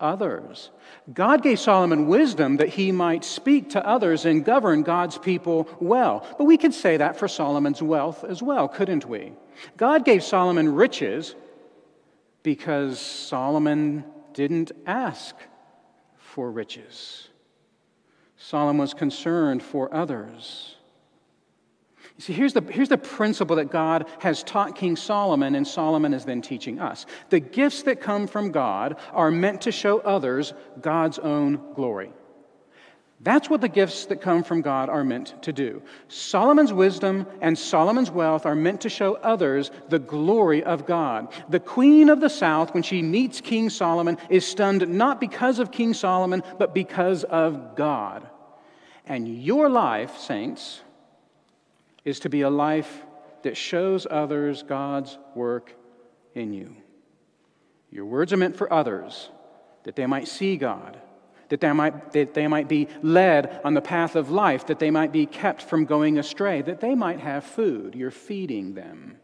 others. 0.00 0.70
God 1.12 1.42
gave 1.42 1.58
Solomon 1.58 2.06
wisdom 2.06 2.56
that 2.56 2.70
he 2.70 2.90
might 2.90 3.24
speak 3.24 3.70
to 3.70 3.86
others 3.86 4.24
and 4.24 4.44
govern 4.44 4.82
God's 4.82 5.18
people 5.18 5.68
well. 5.78 6.26
But 6.38 6.44
we 6.44 6.56
could 6.56 6.74
say 6.74 6.96
that 6.96 7.18
for 7.18 7.28
Solomon's 7.28 7.82
wealth 7.82 8.24
as 8.24 8.42
well, 8.42 8.66
couldn't 8.66 9.06
we? 9.06 9.32
God 9.76 10.04
gave 10.04 10.22
Solomon 10.22 10.74
riches 10.74 11.34
because 12.42 12.98
Solomon 12.98 14.04
didn't 14.32 14.72
ask 14.86 15.34
for 16.16 16.50
riches. 16.50 17.28
Solomon 18.36 18.78
was 18.78 18.94
concerned 18.94 19.62
for 19.62 19.94
others. 19.94 20.76
See, 22.20 22.34
here's 22.34 22.52
the, 22.52 22.60
here's 22.60 22.90
the 22.90 22.98
principle 22.98 23.56
that 23.56 23.70
God 23.70 24.06
has 24.18 24.42
taught 24.42 24.76
King 24.76 24.94
Solomon, 24.94 25.54
and 25.54 25.66
Solomon 25.66 26.12
is 26.12 26.26
then 26.26 26.42
teaching 26.42 26.78
us. 26.78 27.06
The 27.30 27.40
gifts 27.40 27.84
that 27.84 28.02
come 28.02 28.26
from 28.26 28.50
God 28.50 28.98
are 29.12 29.30
meant 29.30 29.62
to 29.62 29.72
show 29.72 30.00
others 30.00 30.52
God's 30.82 31.18
own 31.18 31.72
glory. 31.74 32.12
That's 33.22 33.48
what 33.48 33.62
the 33.62 33.70
gifts 33.70 34.04
that 34.06 34.20
come 34.20 34.42
from 34.42 34.60
God 34.60 34.90
are 34.90 35.02
meant 35.02 35.42
to 35.42 35.52
do. 35.52 35.82
Solomon's 36.08 36.74
wisdom 36.74 37.26
and 37.40 37.58
Solomon's 37.58 38.10
wealth 38.10 38.44
are 38.44 38.54
meant 38.54 38.82
to 38.82 38.90
show 38.90 39.14
others 39.14 39.70
the 39.88 39.98
glory 39.98 40.62
of 40.62 40.84
God. 40.84 41.32
The 41.48 41.60
queen 41.60 42.10
of 42.10 42.20
the 42.20 42.30
south, 42.30 42.74
when 42.74 42.82
she 42.82 43.00
meets 43.00 43.40
King 43.40 43.70
Solomon, 43.70 44.18
is 44.28 44.46
stunned 44.46 44.86
not 44.88 45.20
because 45.20 45.58
of 45.58 45.72
King 45.72 45.94
Solomon, 45.94 46.42
but 46.58 46.74
because 46.74 47.24
of 47.24 47.76
God. 47.76 48.28
And 49.06 49.42
your 49.42 49.70
life, 49.70 50.18
saints, 50.18 50.80
is 52.04 52.20
to 52.20 52.28
be 52.28 52.42
a 52.42 52.50
life 52.50 53.04
that 53.42 53.56
shows 53.56 54.06
others 54.10 54.62
God's 54.62 55.18
work 55.34 55.74
in 56.34 56.52
you. 56.52 56.76
Your 57.90 58.04
words 58.04 58.32
are 58.32 58.36
meant 58.36 58.56
for 58.56 58.72
others, 58.72 59.30
that 59.84 59.96
they 59.96 60.06
might 60.06 60.28
see 60.28 60.56
God, 60.56 60.98
that 61.48 61.60
they 61.60 61.72
might, 61.72 62.12
that 62.12 62.34
they 62.34 62.46
might 62.46 62.68
be 62.68 62.86
led 63.02 63.60
on 63.64 63.74
the 63.74 63.80
path 63.80 64.14
of 64.14 64.30
life, 64.30 64.66
that 64.66 64.78
they 64.78 64.90
might 64.90 65.12
be 65.12 65.26
kept 65.26 65.62
from 65.62 65.84
going 65.84 66.18
astray, 66.18 66.62
that 66.62 66.80
they 66.80 66.94
might 66.94 67.20
have 67.20 67.44
food. 67.44 67.94
You're 67.94 68.10
feeding 68.10 68.74
them. 68.74 69.16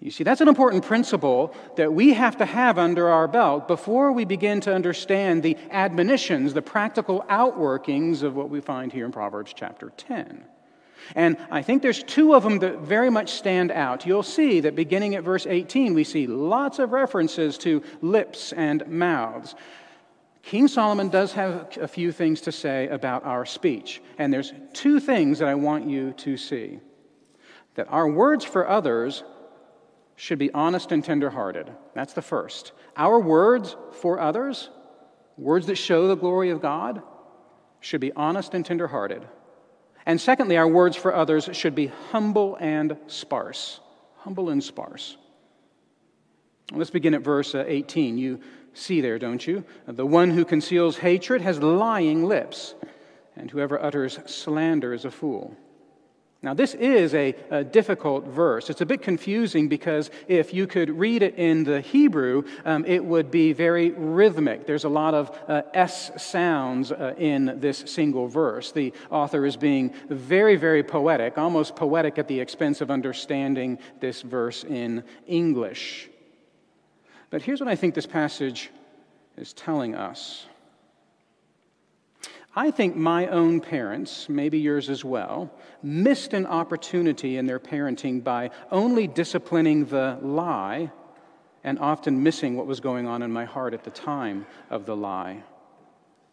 You 0.00 0.10
see, 0.10 0.24
that's 0.24 0.40
an 0.40 0.48
important 0.48 0.86
principle 0.86 1.54
that 1.76 1.92
we 1.92 2.14
have 2.14 2.38
to 2.38 2.46
have 2.46 2.78
under 2.78 3.08
our 3.08 3.28
belt 3.28 3.68
before 3.68 4.12
we 4.12 4.24
begin 4.24 4.62
to 4.62 4.74
understand 4.74 5.42
the 5.42 5.58
admonitions, 5.70 6.54
the 6.54 6.62
practical 6.62 7.22
outworkings 7.28 8.22
of 8.22 8.34
what 8.34 8.48
we 8.48 8.62
find 8.62 8.90
here 8.90 9.04
in 9.04 9.12
Proverbs 9.12 9.52
chapter 9.54 9.92
10. 9.98 10.46
And 11.14 11.36
I 11.50 11.62
think 11.62 11.82
there's 11.82 12.02
two 12.02 12.34
of 12.34 12.42
them 12.42 12.58
that 12.60 12.80
very 12.80 13.10
much 13.10 13.32
stand 13.32 13.70
out. 13.70 14.06
You'll 14.06 14.22
see 14.22 14.60
that 14.60 14.74
beginning 14.74 15.14
at 15.14 15.24
verse 15.24 15.46
18, 15.46 15.94
we 15.94 16.04
see 16.04 16.26
lots 16.26 16.78
of 16.78 16.92
references 16.92 17.58
to 17.58 17.82
lips 18.00 18.52
and 18.52 18.86
mouths. 18.86 19.54
King 20.42 20.68
Solomon 20.68 21.08
does 21.08 21.32
have 21.32 21.76
a 21.80 21.88
few 21.88 22.12
things 22.12 22.40
to 22.42 22.52
say 22.52 22.88
about 22.88 23.24
our 23.24 23.44
speech. 23.44 24.00
And 24.18 24.32
there's 24.32 24.52
two 24.72 25.00
things 25.00 25.38
that 25.38 25.48
I 25.48 25.54
want 25.54 25.88
you 25.88 26.12
to 26.18 26.36
see 26.36 26.80
that 27.74 27.86
our 27.88 28.08
words 28.08 28.44
for 28.44 28.68
others 28.68 29.22
should 30.16 30.38
be 30.38 30.52
honest 30.52 30.92
and 30.92 31.04
tenderhearted. 31.04 31.70
That's 31.94 32.12
the 32.12 32.22
first. 32.22 32.72
Our 32.96 33.18
words 33.18 33.76
for 33.92 34.20
others, 34.20 34.68
words 35.38 35.66
that 35.66 35.76
show 35.76 36.08
the 36.08 36.16
glory 36.16 36.50
of 36.50 36.60
God, 36.60 37.02
should 37.80 38.00
be 38.00 38.12
honest 38.12 38.52
and 38.54 38.64
tenderhearted. 38.64 39.26
And 40.06 40.20
secondly, 40.20 40.56
our 40.56 40.68
words 40.68 40.96
for 40.96 41.14
others 41.14 41.48
should 41.52 41.74
be 41.74 41.88
humble 42.10 42.56
and 42.60 42.96
sparse. 43.06 43.80
Humble 44.18 44.50
and 44.50 44.62
sparse. 44.62 45.16
Let's 46.72 46.90
begin 46.90 47.14
at 47.14 47.22
verse 47.22 47.54
uh, 47.54 47.64
18. 47.66 48.18
You 48.18 48.40
see 48.72 49.00
there, 49.00 49.18
don't 49.18 49.44
you? 49.46 49.64
The 49.86 50.06
one 50.06 50.30
who 50.30 50.44
conceals 50.44 50.98
hatred 50.98 51.40
has 51.42 51.60
lying 51.60 52.24
lips. 52.24 52.74
and 53.36 53.50
whoever 53.50 53.80
utters 53.82 54.18
slander 54.26 54.92
is 54.92 55.04
a 55.04 55.10
fool. 55.10 55.56
Now, 56.42 56.54
this 56.54 56.72
is 56.72 57.12
a, 57.14 57.34
a, 57.50 57.62
difficult 57.62 58.24
verse. 58.24 58.70
It's 58.70 58.80
a 58.80 58.86
bit 58.86 59.02
confusing 59.02 59.68
because 59.68 60.10
if 60.26 60.54
you 60.54 60.66
could 60.66 60.88
read 60.88 61.22
it 61.22 61.34
in 61.34 61.64
the 61.64 61.82
Hebrew, 61.82 62.44
um, 62.64 62.86
it 62.86 63.04
would 63.04 63.30
be 63.30 63.52
very 63.52 63.90
rhythmic. 63.90 64.66
There's 64.66 64.84
a 64.84 64.88
lot 64.88 65.12
of 65.12 65.38
uh, 65.48 65.62
S 65.74 66.10
sounds 66.16 66.92
uh, 66.92 67.14
in 67.18 67.60
this 67.60 67.84
single 67.86 68.26
verse. 68.26 68.72
The 68.72 68.94
author 69.10 69.44
is 69.44 69.58
being 69.58 69.92
very, 70.08 70.56
very 70.56 70.82
poetic, 70.82 71.36
almost 71.36 71.76
poetic 71.76 72.18
at 72.18 72.26
the 72.26 72.40
expense 72.40 72.80
of 72.80 72.90
understanding 72.90 73.78
this 74.00 74.22
verse 74.22 74.64
in 74.64 75.04
English. 75.26 76.08
But 77.28 77.42
here's 77.42 77.60
what 77.60 77.68
I 77.68 77.76
think 77.76 77.94
this 77.94 78.06
passage 78.06 78.70
is 79.36 79.52
telling 79.52 79.94
us. 79.94 80.46
I 82.54 82.72
think 82.72 82.96
my 82.96 83.28
own 83.28 83.60
parents, 83.60 84.28
maybe 84.28 84.58
yours 84.58 84.90
as 84.90 85.04
well, 85.04 85.52
missed 85.82 86.34
an 86.34 86.46
opportunity 86.46 87.36
in 87.36 87.46
their 87.46 87.60
parenting 87.60 88.24
by 88.24 88.50
only 88.72 89.06
disciplining 89.06 89.84
the 89.84 90.18
lie 90.20 90.90
and 91.62 91.78
often 91.78 92.22
missing 92.22 92.56
what 92.56 92.66
was 92.66 92.80
going 92.80 93.06
on 93.06 93.22
in 93.22 93.30
my 93.30 93.44
heart 93.44 93.72
at 93.72 93.84
the 93.84 93.90
time 93.90 94.46
of 94.68 94.84
the 94.84 94.96
lie. 94.96 95.44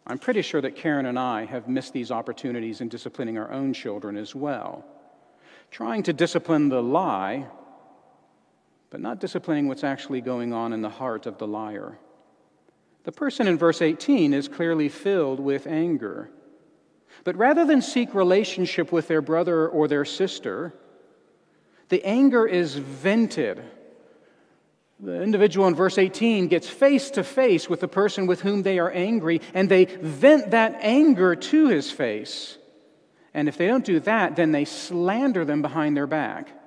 I'm 0.08 0.18
pretty 0.18 0.42
sure 0.42 0.60
that 0.60 0.74
Karen 0.74 1.06
and 1.06 1.18
I 1.18 1.44
have 1.44 1.68
missed 1.68 1.92
these 1.92 2.10
opportunities 2.10 2.80
in 2.80 2.88
disciplining 2.88 3.38
our 3.38 3.52
own 3.52 3.72
children 3.72 4.16
as 4.16 4.34
well. 4.34 4.84
Trying 5.70 6.02
to 6.04 6.12
discipline 6.12 6.68
the 6.68 6.82
lie, 6.82 7.46
but 8.90 9.00
not 9.00 9.20
disciplining 9.20 9.68
what's 9.68 9.84
actually 9.84 10.22
going 10.22 10.52
on 10.52 10.72
in 10.72 10.80
the 10.80 10.88
heart 10.88 11.26
of 11.26 11.38
the 11.38 11.46
liar. 11.46 11.98
The 13.04 13.12
person 13.12 13.48
in 13.48 13.58
verse 13.58 13.80
18 13.80 14.34
is 14.34 14.48
clearly 14.48 14.88
filled 14.88 15.40
with 15.40 15.66
anger. 15.66 16.30
But 17.24 17.36
rather 17.36 17.64
than 17.64 17.82
seek 17.82 18.14
relationship 18.14 18.92
with 18.92 19.08
their 19.08 19.22
brother 19.22 19.68
or 19.68 19.88
their 19.88 20.04
sister, 20.04 20.74
the 21.88 22.04
anger 22.04 22.46
is 22.46 22.74
vented. 22.74 23.62
The 25.00 25.22
individual 25.22 25.68
in 25.68 25.74
verse 25.74 25.96
18 25.96 26.48
gets 26.48 26.68
face 26.68 27.10
to 27.12 27.24
face 27.24 27.68
with 27.68 27.80
the 27.80 27.88
person 27.88 28.26
with 28.26 28.40
whom 28.40 28.62
they 28.62 28.78
are 28.78 28.90
angry, 28.90 29.40
and 29.54 29.68
they 29.68 29.84
vent 29.84 30.50
that 30.50 30.78
anger 30.80 31.36
to 31.36 31.68
his 31.68 31.90
face. 31.90 32.58
And 33.32 33.48
if 33.48 33.56
they 33.56 33.68
don't 33.68 33.84
do 33.84 34.00
that, 34.00 34.36
then 34.36 34.52
they 34.52 34.64
slander 34.64 35.44
them 35.44 35.62
behind 35.62 35.96
their 35.96 36.06
back. 36.06 36.57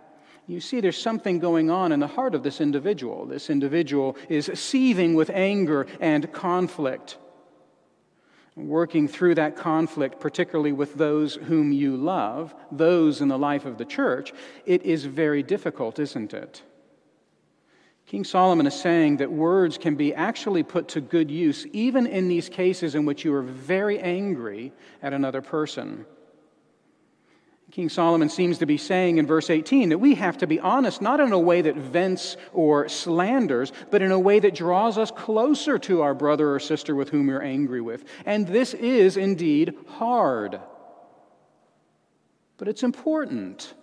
You 0.47 0.59
see, 0.59 0.81
there's 0.81 0.97
something 0.97 1.39
going 1.39 1.69
on 1.69 1.91
in 1.91 1.99
the 1.99 2.07
heart 2.07 2.35
of 2.35 2.43
this 2.43 2.59
individual. 2.61 3.25
This 3.25 3.49
individual 3.49 4.17
is 4.27 4.51
seething 4.53 5.15
with 5.15 5.29
anger 5.29 5.87
and 5.99 6.31
conflict. 6.33 7.17
Working 8.55 9.07
through 9.07 9.35
that 9.35 9.55
conflict, 9.55 10.19
particularly 10.19 10.73
with 10.73 10.95
those 10.95 11.35
whom 11.35 11.71
you 11.71 11.95
love, 11.95 12.53
those 12.71 13.21
in 13.21 13.29
the 13.29 13.37
life 13.37 13.65
of 13.65 13.77
the 13.77 13.85
church, 13.85 14.33
it 14.65 14.83
is 14.83 15.05
very 15.05 15.41
difficult, 15.41 15.99
isn't 15.99 16.33
it? 16.33 16.61
King 18.07 18.25
Solomon 18.25 18.67
is 18.67 18.77
saying 18.77 19.17
that 19.17 19.31
words 19.31 19.77
can 19.77 19.95
be 19.95 20.13
actually 20.13 20.63
put 20.63 20.89
to 20.89 20.99
good 20.99 21.31
use 21.31 21.65
even 21.67 22.05
in 22.05 22.27
these 22.27 22.49
cases 22.49 22.93
in 22.93 23.05
which 23.05 23.23
you 23.23 23.33
are 23.33 23.41
very 23.41 23.99
angry 23.99 24.73
at 25.01 25.13
another 25.13 25.41
person. 25.41 26.05
King 27.71 27.87
Solomon 27.87 28.27
seems 28.27 28.57
to 28.57 28.65
be 28.65 28.77
saying 28.77 29.17
in 29.17 29.25
verse 29.25 29.49
18 29.49 29.89
that 29.89 29.97
we 29.97 30.15
have 30.15 30.37
to 30.39 30.47
be 30.47 30.59
honest, 30.59 31.01
not 31.01 31.21
in 31.21 31.31
a 31.31 31.39
way 31.39 31.61
that 31.61 31.77
vents 31.77 32.35
or 32.51 32.89
slanders, 32.89 33.71
but 33.89 34.01
in 34.01 34.11
a 34.11 34.19
way 34.19 34.39
that 34.39 34.55
draws 34.55 34.97
us 34.97 35.09
closer 35.09 35.79
to 35.79 36.01
our 36.01 36.13
brother 36.13 36.53
or 36.53 36.59
sister 36.59 36.95
with 36.95 37.09
whom 37.09 37.27
we're 37.27 37.41
angry 37.41 37.79
with. 37.79 38.03
And 38.25 38.45
this 38.45 38.73
is 38.73 39.15
indeed 39.15 39.73
hard. 39.87 40.59
But 42.57 42.67
it's 42.67 42.83
important. 42.83 43.73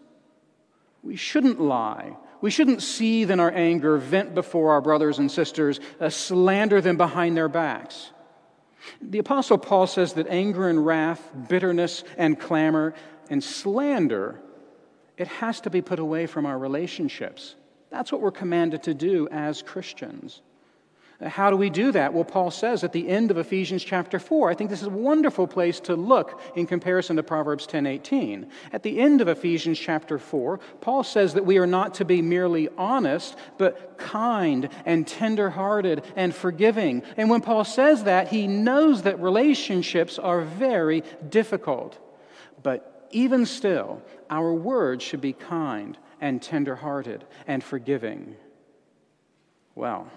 We 1.03 1.17
shouldn't 1.17 1.59
lie. 1.59 2.15
We 2.43 2.51
shouldn't 2.51 2.83
seethe 2.83 3.31
in 3.31 3.41
our 3.41 3.51
anger, 3.51 3.97
vent 3.97 4.35
before 4.35 4.73
our 4.73 4.83
brothers 4.83 5.19
and 5.19 5.33
sisters, 5.33 5.81
uh, 5.99 6.11
slander 6.11 6.83
them 6.83 6.99
behind 6.99 7.37
their 7.37 7.49
backs. 7.49 8.13
The 9.01 9.19
Apostle 9.19 9.59
Paul 9.59 9.87
says 9.87 10.13
that 10.15 10.29
anger 10.29 10.69
and 10.69 10.85
wrath, 10.85 11.31
bitterness 11.49 12.05
and 12.17 12.39
clamor, 12.39 12.95
and 13.31 13.43
slander, 13.43 14.41
it 15.17 15.29
has 15.29 15.61
to 15.63 15.71
be 15.71 15.83
put 15.83 15.99
away 15.99 16.27
from 16.27 16.47
our 16.47 16.59
relationships. 16.59 17.55
That's 17.91 18.13
what 18.13 18.21
we're 18.21 18.31
commanded 18.31 18.83
to 18.85 18.95
do 18.95 19.29
as 19.31 19.63
Christians. 19.63 20.43
How 21.21 21.51
do 21.51 21.57
we 21.57 21.69
do 21.69 21.91
that? 21.91 22.15
Well, 22.15 22.23
Paul 22.23 22.53
says 22.53 22.85
at 22.85 22.93
the 22.93 23.09
end 23.09 23.33
of 23.33 23.39
Ephesians 23.39 23.83
chapter 23.83 24.21
4, 24.21 24.51
I 24.51 24.55
think 24.55 24.71
this 24.71 24.83
is 24.83 24.87
a 24.87 24.91
wonderful 24.91 25.49
place 25.49 25.81
to 25.81 25.97
look 25.97 26.41
in 26.55 26.65
comparison 26.65 27.17
to 27.17 27.25
Proverbs 27.25 27.67
10:18. 27.67 28.47
At 28.73 28.85
the 28.85 29.01
end 29.01 29.21
of 29.21 29.27
Ephesians 29.27 29.81
chapter 29.81 30.21
4, 30.21 30.61
Paul 30.81 31.03
says 31.03 31.35
that 31.35 31.45
we 31.45 31.59
are 31.59 31.67
not 31.67 31.95
to 31.95 32.05
be 32.05 32.23
merely 32.23 32.69
honest, 32.79 33.35
but 33.57 33.99
kind 33.99 34.69
and 34.87 35.09
tender-hearted 35.09 36.05
and 36.15 36.33
forgiving. 36.33 37.03
And 37.17 37.29
when 37.29 37.41
Paul 37.41 37.65
says 37.65 38.05
that, 38.05 38.29
he 38.29 38.47
knows 38.47 39.03
that 39.03 39.19
relationships 39.19 40.21
are 40.21 40.43
very 40.43 41.03
difficult. 41.29 41.99
But 42.63 42.95
even 43.11 43.47
still, 43.47 44.03
our 44.31 44.53
words 44.53 45.03
should 45.03 45.21
be 45.21 45.33
kind 45.33 45.97
and 46.21 46.43
tenderhearted 46.43 47.25
and 47.47 47.63
forgiving. 47.63 48.37
Well, 49.75 50.11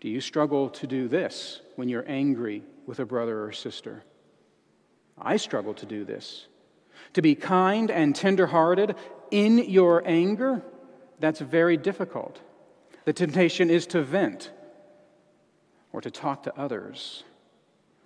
do 0.00 0.08
you 0.08 0.20
struggle 0.20 0.70
to 0.70 0.86
do 0.86 1.08
this 1.08 1.60
when 1.76 1.88
you're 1.88 2.04
angry 2.06 2.62
with 2.86 3.00
a 3.00 3.06
brother 3.06 3.44
or 3.44 3.52
sister? 3.52 4.04
I 5.18 5.38
struggle 5.38 5.74
to 5.74 5.86
do 5.86 6.04
this. 6.04 6.46
To 7.14 7.22
be 7.22 7.34
kind 7.34 7.90
and 7.90 8.14
tenderhearted 8.14 8.94
in 9.30 9.58
your 9.58 10.02
anger, 10.06 10.62
that's 11.18 11.40
very 11.40 11.76
difficult. 11.76 12.40
The 13.04 13.12
temptation 13.12 13.70
is 13.70 13.86
to 13.88 14.02
vent 14.02 14.50
or 15.92 16.00
to 16.00 16.10
talk 16.10 16.42
to 16.42 16.58
others. 16.58 17.24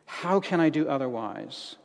How 0.07 0.39
can 0.41 0.61
I 0.61 0.69
do 0.69 0.89
otherwise? 0.89 1.77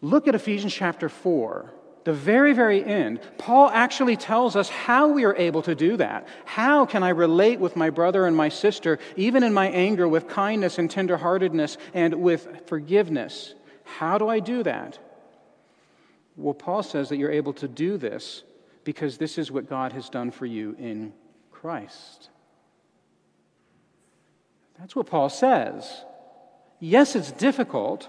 Look 0.00 0.28
at 0.28 0.34
Ephesians 0.34 0.74
chapter 0.74 1.08
4. 1.08 1.74
The 2.04 2.12
very, 2.14 2.54
very 2.54 2.82
end, 2.82 3.20
Paul 3.36 3.68
actually 3.68 4.16
tells 4.16 4.56
us 4.56 4.68
how 4.70 5.08
we 5.08 5.24
are 5.24 5.36
able 5.36 5.60
to 5.62 5.74
do 5.74 5.96
that. 5.98 6.26
How 6.46 6.86
can 6.86 7.02
I 7.02 7.10
relate 7.10 7.60
with 7.60 7.76
my 7.76 7.90
brother 7.90 8.26
and 8.26 8.34
my 8.34 8.48
sister, 8.48 8.98
even 9.16 9.42
in 9.42 9.52
my 9.52 9.68
anger, 9.68 10.08
with 10.08 10.28
kindness 10.28 10.78
and 10.78 10.88
tenderheartedness 10.88 11.76
and 11.92 12.14
with 12.22 12.66
forgiveness? 12.66 13.54
How 13.84 14.16
do 14.16 14.28
I 14.28 14.40
do 14.40 14.62
that? 14.62 14.98
Well, 16.36 16.54
Paul 16.54 16.82
says 16.82 17.08
that 17.08 17.16
you're 17.16 17.32
able 17.32 17.52
to 17.54 17.68
do 17.68 17.98
this 17.98 18.42
because 18.84 19.18
this 19.18 19.36
is 19.36 19.50
what 19.50 19.68
God 19.68 19.92
has 19.92 20.08
done 20.08 20.30
for 20.30 20.46
you 20.46 20.76
in 20.78 21.12
Christ. 21.50 22.30
That's 24.78 24.94
what 24.94 25.06
Paul 25.08 25.28
says. 25.28 26.04
Yes, 26.80 27.16
it's 27.16 27.32
difficult. 27.32 28.08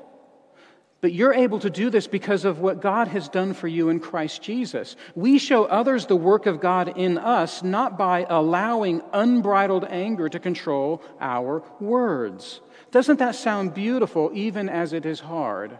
But 1.01 1.13
you're 1.13 1.33
able 1.33 1.59
to 1.59 1.69
do 1.69 1.89
this 1.89 2.07
because 2.07 2.43
of 2.43 2.59
what 2.59 2.81
God 2.81 3.07
has 3.09 3.29
done 3.29 3.53
for 3.53 3.69
you 3.69 3.87
in 3.87 4.01
Christ 4.01 4.41
Jesus. 4.41 4.97
We 5.15 5.37
show 5.37 5.63
others 5.63 6.05
the 6.05 6.15
work 6.15 6.45
of 6.45 6.59
God 6.59 6.97
in 6.97 7.17
us 7.17 7.63
not 7.63 7.97
by 7.97 8.25
allowing 8.29 9.01
unbridled 9.13 9.85
anger 9.85 10.27
to 10.27 10.39
control 10.39 11.01
our 11.21 11.63
words. 11.79 12.59
Doesn't 12.91 13.19
that 13.19 13.35
sound 13.35 13.73
beautiful 13.73 14.31
even 14.33 14.67
as 14.67 14.91
it 14.91 15.05
is 15.05 15.21
hard? 15.21 15.79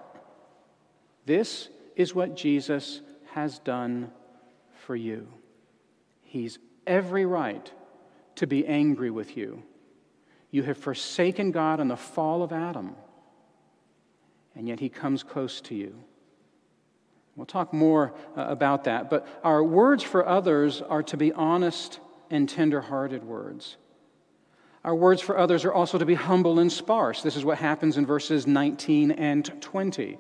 This 1.26 1.68
is 1.98 2.16
what 2.16 2.38
Jesus 2.38 3.02
has 3.34 3.60
done 3.60 4.12
for 4.86 4.96
you. 4.96 5.28
He's 6.22 6.60
every 6.88 7.26
right 7.26 7.70
to 8.36 8.48
be 8.48 8.66
angry 8.66 9.12
with 9.12 9.36
you. 9.36 9.64
You 10.50 10.64
have 10.64 10.78
forsaken 10.78 11.52
God 11.52 11.82
in 11.82 11.90
the 11.90 11.98
fall 11.98 12.42
of 12.42 12.54
Adam 12.54 12.96
and 14.60 14.68
yet 14.68 14.82
he 14.82 14.90
comes 14.90 15.24
close 15.24 15.62
to 15.62 15.74
you. 15.74 15.96
We'll 17.38 17.46
talk 17.46 17.72
more 17.72 18.14
uh, 18.36 18.42
about 18.50 18.84
that, 18.84 19.10
but 19.10 19.26
our 19.42 19.64
words 19.64 20.04
for 20.04 20.28
others 20.28 20.82
are 20.82 21.02
to 21.04 21.16
be 21.16 21.32
honest 21.32 22.02
and 22.30 22.48
tender 22.48 22.82
hearted 22.82 23.24
words. 23.24 23.78
Our 24.84 24.94
words 24.94 25.22
for 25.22 25.38
others 25.38 25.64
are 25.64 25.72
also 25.72 25.98
to 25.98 26.06
be 26.06 26.14
humble 26.14 26.60
and 26.60 26.70
sparse. 26.70 27.22
This 27.22 27.38
is 27.38 27.46
what 27.46 27.58
happens 27.58 27.96
in 27.96 28.06
verses 28.06 28.48
19 28.48 29.12
and 29.12 29.50
20. 29.62 30.18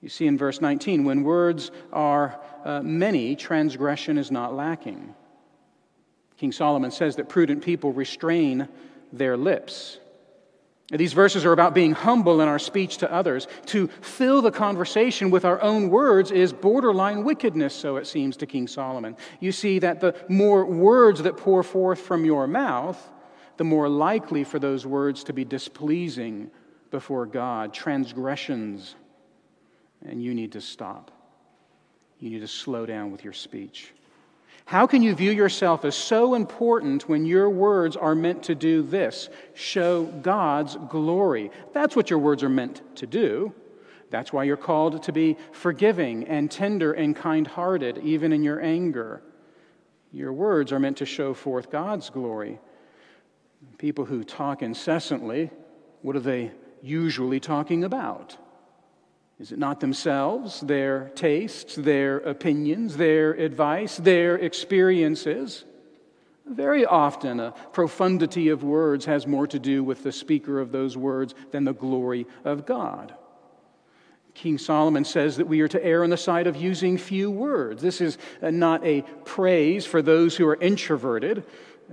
You 0.00 0.08
see 0.08 0.26
in 0.26 0.36
verse 0.36 0.60
19, 0.60 1.04
when 1.04 1.22
words 1.22 1.70
are 1.92 2.40
uh, 2.64 2.82
many, 2.82 3.36
transgression 3.36 4.18
is 4.18 4.32
not 4.32 4.52
lacking. 4.52 5.14
King 6.38 6.50
Solomon 6.50 6.90
says 6.90 7.14
that 7.16 7.28
prudent 7.28 7.62
people 7.62 7.92
restrain 7.92 8.66
their 9.12 9.36
lips. 9.36 10.00
These 10.96 11.12
verses 11.12 11.44
are 11.44 11.52
about 11.52 11.74
being 11.74 11.92
humble 11.92 12.40
in 12.40 12.48
our 12.48 12.58
speech 12.58 12.98
to 12.98 13.12
others. 13.12 13.48
To 13.66 13.88
fill 13.88 14.42
the 14.42 14.52
conversation 14.52 15.30
with 15.30 15.44
our 15.44 15.60
own 15.60 15.90
words 15.90 16.30
is 16.30 16.52
borderline 16.52 17.24
wickedness, 17.24 17.74
so 17.74 17.96
it 17.96 18.06
seems 18.06 18.36
to 18.38 18.46
King 18.46 18.68
Solomon. 18.68 19.16
You 19.40 19.50
see 19.50 19.80
that 19.80 20.00
the 20.00 20.14
more 20.28 20.64
words 20.64 21.22
that 21.22 21.36
pour 21.36 21.62
forth 21.64 22.00
from 22.00 22.24
your 22.24 22.46
mouth, 22.46 23.10
the 23.56 23.64
more 23.64 23.88
likely 23.88 24.44
for 24.44 24.58
those 24.58 24.86
words 24.86 25.24
to 25.24 25.32
be 25.32 25.44
displeasing 25.44 26.50
before 26.90 27.26
God, 27.26 27.74
transgressions, 27.74 28.94
and 30.06 30.22
you 30.22 30.32
need 30.32 30.52
to 30.52 30.60
stop. 30.60 31.10
You 32.20 32.30
need 32.30 32.40
to 32.40 32.48
slow 32.48 32.86
down 32.86 33.10
with 33.10 33.24
your 33.24 33.32
speech. 33.32 33.92
How 34.66 34.86
can 34.86 35.02
you 35.02 35.14
view 35.14 35.30
yourself 35.30 35.84
as 35.84 35.94
so 35.94 36.34
important 36.34 37.06
when 37.08 37.26
your 37.26 37.50
words 37.50 37.96
are 37.96 38.14
meant 38.14 38.44
to 38.44 38.54
do 38.54 38.82
this 38.82 39.28
show 39.52 40.04
God's 40.04 40.76
glory? 40.88 41.50
That's 41.72 41.94
what 41.94 42.08
your 42.08 42.18
words 42.18 42.42
are 42.42 42.48
meant 42.48 42.80
to 42.96 43.06
do. 43.06 43.52
That's 44.10 44.32
why 44.32 44.44
you're 44.44 44.56
called 44.56 45.02
to 45.02 45.12
be 45.12 45.36
forgiving 45.52 46.24
and 46.28 46.50
tender 46.50 46.92
and 46.92 47.14
kind 47.14 47.46
hearted, 47.46 47.98
even 47.98 48.32
in 48.32 48.42
your 48.42 48.60
anger. 48.62 49.22
Your 50.12 50.32
words 50.32 50.72
are 50.72 50.78
meant 50.78 50.98
to 50.98 51.06
show 51.06 51.34
forth 51.34 51.70
God's 51.70 52.08
glory. 52.08 52.58
People 53.78 54.04
who 54.04 54.24
talk 54.24 54.62
incessantly, 54.62 55.50
what 56.02 56.16
are 56.16 56.20
they 56.20 56.52
usually 56.80 57.40
talking 57.40 57.84
about? 57.84 58.36
Is 59.40 59.50
it 59.50 59.58
not 59.58 59.80
themselves, 59.80 60.60
their 60.60 61.10
tastes, 61.14 61.74
their 61.74 62.18
opinions, 62.18 62.96
their 62.96 63.32
advice, 63.32 63.96
their 63.96 64.36
experiences? 64.36 65.64
Very 66.46 66.84
often, 66.84 67.40
a 67.40 67.52
profundity 67.72 68.50
of 68.50 68.62
words 68.62 69.06
has 69.06 69.26
more 69.26 69.46
to 69.46 69.58
do 69.58 69.82
with 69.82 70.02
the 70.02 70.12
speaker 70.12 70.60
of 70.60 70.72
those 70.72 70.96
words 70.96 71.34
than 71.50 71.64
the 71.64 71.72
glory 71.72 72.26
of 72.44 72.66
God. 72.66 73.14
King 74.34 74.58
Solomon 74.58 75.04
says 75.04 75.36
that 75.36 75.46
we 75.46 75.60
are 75.60 75.68
to 75.68 75.82
err 75.84 76.04
on 76.04 76.10
the 76.10 76.16
side 76.16 76.46
of 76.46 76.56
using 76.56 76.98
few 76.98 77.30
words. 77.30 77.80
This 77.80 78.00
is 78.00 78.18
uh, 78.42 78.50
not 78.50 78.84
a 78.84 79.02
praise 79.24 79.86
for 79.86 80.02
those 80.02 80.36
who 80.36 80.46
are 80.46 80.60
introverted. 80.60 81.44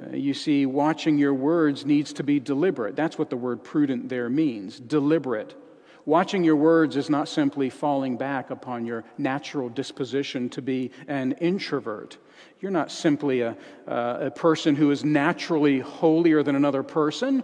Uh, 0.01 0.15
you 0.15 0.33
see, 0.33 0.65
watching 0.65 1.17
your 1.17 1.33
words 1.33 1.85
needs 1.85 2.13
to 2.13 2.23
be 2.23 2.39
deliberate. 2.39 2.95
That's 2.95 3.17
what 3.17 3.29
the 3.29 3.37
word 3.37 3.63
prudent 3.63 4.09
there 4.09 4.29
means 4.29 4.79
deliberate. 4.79 5.55
Watching 6.05 6.43
your 6.43 6.55
words 6.55 6.95
is 6.95 7.09
not 7.09 7.27
simply 7.27 7.69
falling 7.69 8.17
back 8.17 8.49
upon 8.49 8.85
your 8.85 9.03
natural 9.17 9.69
disposition 9.69 10.49
to 10.49 10.61
be 10.61 10.91
an 11.07 11.33
introvert. 11.33 12.17
You're 12.59 12.71
not 12.71 12.91
simply 12.91 13.41
a, 13.41 13.55
uh, 13.87 14.17
a 14.21 14.31
person 14.31 14.75
who 14.75 14.91
is 14.91 15.05
naturally 15.05 15.79
holier 15.79 16.43
than 16.43 16.55
another 16.55 16.83
person 16.83 17.43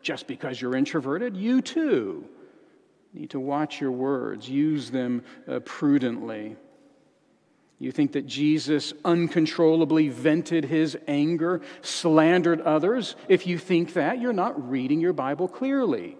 just 0.00 0.26
because 0.26 0.60
you're 0.60 0.76
introverted. 0.76 1.36
You 1.36 1.60
too 1.60 2.26
need 3.12 3.30
to 3.30 3.40
watch 3.40 3.80
your 3.80 3.90
words, 3.90 4.48
use 4.48 4.90
them 4.90 5.24
uh, 5.48 5.60
prudently. 5.60 6.56
You 7.78 7.90
think 7.92 8.12
that 8.12 8.26
Jesus 8.26 8.92
uncontrollably 9.04 10.10
vented 10.10 10.66
his 10.66 10.98
anger, 11.08 11.62
slandered 11.80 12.60
others? 12.60 13.16
If 13.26 13.46
you 13.46 13.58
think 13.58 13.94
that, 13.94 14.20
you're 14.20 14.32
not 14.34 14.70
reading 14.70 15.00
your 15.00 15.14
Bible 15.14 15.48
clearly. 15.48 16.16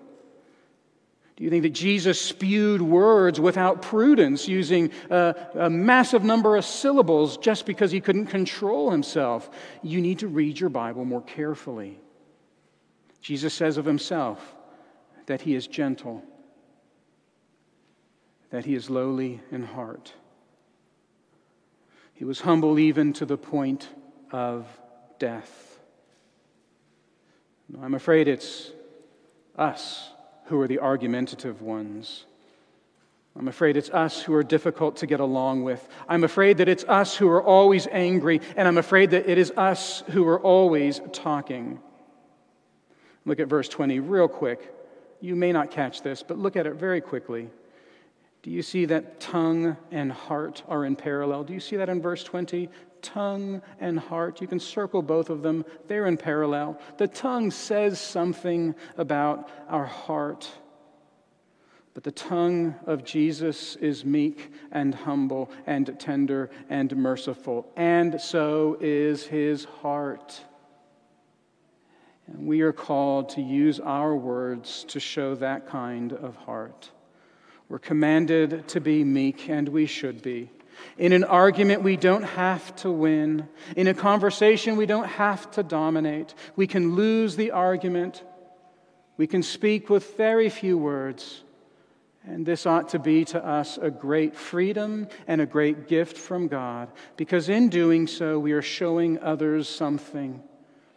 Do 1.40 1.44
you 1.44 1.50
think 1.50 1.62
that 1.62 1.72
Jesus 1.72 2.20
spewed 2.20 2.83
words 2.83 3.40
without 3.40 3.81
prudence, 3.81 4.46
using 4.46 4.90
a, 5.09 5.35
a, 5.55 5.70
massive 5.70 6.22
number 6.22 6.55
of 6.55 6.66
syllables 6.66 7.38
just 7.38 7.64
because 7.64 7.90
he 7.90 8.03
couldn't 8.03 8.26
control 8.26 8.90
himself? 8.90 9.48
You 9.83 10.03
need 10.03 10.18
to 10.18 10.29
read 10.29 10.61
your 10.61 10.68
Bible 10.68 11.07
more 11.07 11.22
carefully. 11.22 11.98
Jesus 13.22 13.55
says 13.55 13.79
of 13.79 13.87
himself 13.87 14.55
that 15.24 15.40
he 15.40 15.55
is 15.55 15.66
gentle, 15.66 16.22
that 18.50 18.66
he 18.66 18.74
is 18.74 18.90
lowly 18.90 19.40
in 19.50 19.62
heart. 19.62 20.12
He 22.12 22.26
was 22.26 22.42
humble 22.42 22.79
even 22.79 23.14
to 23.14 23.24
the 23.24 23.38
point 23.38 23.88
of 24.31 24.66
death. 25.18 25.79
I'm 27.81 27.94
afraid 27.94 28.29
it's 28.29 28.72
us 29.57 30.11
who 30.50 30.60
are 30.60 30.66
the 30.66 30.80
argumentative 30.80 31.62
ones. 31.62 32.24
I'm 33.38 33.46
afraid 33.46 33.76
it's 33.76 33.88
us 33.90 34.20
who 34.20 34.34
are 34.34 34.42
difficult 34.42 34.96
to 34.96 35.06
get 35.06 35.20
along 35.20 35.62
with. 35.62 35.88
I'm 36.08 36.24
afraid 36.24 36.58
that 36.58 36.68
it's 36.68 36.82
us 36.84 37.16
who 37.16 37.28
are 37.28 37.42
always 37.42 37.86
angry, 37.86 38.40
and 38.56 38.66
I'm 38.66 38.76
afraid 38.76 39.12
that 39.12 39.30
it 39.30 39.38
is 39.38 39.52
us 39.56 40.02
who 40.10 40.26
are 40.26 40.40
always 40.40 41.00
talking. 41.12 41.78
Look 43.24 43.38
at 43.38 43.46
verse 43.46 43.68
20 43.68 44.00
real 44.00 44.26
quick. 44.26 44.74
You 45.20 45.36
may 45.36 45.52
not 45.52 45.70
catch 45.70 46.02
this, 46.02 46.24
but 46.24 46.36
look 46.36 46.56
at 46.56 46.66
it 46.66 46.74
very 46.74 47.00
quickly. 47.00 47.48
Do 48.42 48.50
you 48.50 48.62
see 48.62 48.87
that 48.87 49.20
tongue 49.20 49.76
and 49.90 50.11
heart 50.11 50.62
are 50.66 50.85
in 50.85 50.96
parallel? 50.96 51.44
Do 51.44 51.53
you 51.53 51.61
see 51.61 51.76
that 51.76 51.88
in 51.88 52.00
verse 52.00 52.24
20? 52.24 52.68
tongue 53.03 53.62
and 53.81 53.98
heart. 53.98 54.40
You 54.40 54.46
can 54.46 54.61
circle 54.61 55.03
both 55.03 55.31
of 55.31 55.42
them, 55.42 55.64
they're 55.88 56.07
in 56.07 56.16
parallel. 56.16 56.81
The 56.98 57.09
tongue 57.09 57.50
says 57.50 58.00
something 58.00 58.74
about 58.96 59.50
our 59.68 59.87
heart. 59.87 60.50
But 61.92 62.05
the 62.05 62.12
tongue 62.12 62.76
of 62.87 63.05
Jesus 63.05 63.76
is 63.76 64.05
meek 64.05 64.53
and 64.70 64.94
humble 64.94 65.50
and 65.66 65.98
tender 65.98 66.50
and 66.68 66.94
merciful, 66.96 67.70
and 67.76 68.20
so 68.20 68.76
is 68.81 69.26
his 69.26 69.64
heart. 69.64 70.40
And 72.29 72.46
we 72.46 72.61
are 72.61 72.72
called 72.72 73.31
to 73.31 73.42
use 73.42 73.81
our 73.81 74.14
words 74.14 74.85
to 74.88 75.00
show 75.00 75.35
that 75.37 75.66
kind 75.66 76.12
of 76.12 76.37
heart. 76.37 76.92
We're 77.70 77.78
commanded 77.78 78.66
to 78.68 78.80
be 78.80 79.04
meek, 79.04 79.48
and 79.48 79.68
we 79.68 79.87
should 79.87 80.22
be. 80.22 80.50
In 80.98 81.12
an 81.12 81.22
argument, 81.22 81.85
we 81.85 81.96
don't 81.96 82.24
have 82.24 82.74
to 82.76 82.90
win. 82.90 83.48
In 83.76 83.87
a 83.87 83.94
conversation, 83.94 84.76
we 84.76 84.87
don't 84.87 85.06
have 85.06 85.48
to 85.52 85.62
dominate. 85.62 86.35
We 86.56 86.66
can 86.66 86.96
lose 86.96 87.37
the 87.37 87.52
argument. 87.52 88.24
We 89.16 89.28
can 89.28 89.44
speak 89.44 89.88
with 89.88 90.16
very 90.16 90.48
few 90.48 90.76
words. 90.76 91.44
And 92.26 92.44
this 92.44 92.66
ought 92.66 92.88
to 92.88 92.98
be 92.98 93.24
to 93.26 93.46
us 93.46 93.78
a 93.78 93.88
great 93.88 94.35
freedom 94.35 95.06
and 95.28 95.40
a 95.40 95.46
great 95.46 95.87
gift 95.87 96.18
from 96.18 96.48
God, 96.48 96.88
because 97.16 97.48
in 97.48 97.68
doing 97.68 98.09
so, 98.09 98.37
we 98.40 98.50
are 98.50 98.62
showing 98.62 99.20
others 99.20 99.68
something. 99.68 100.42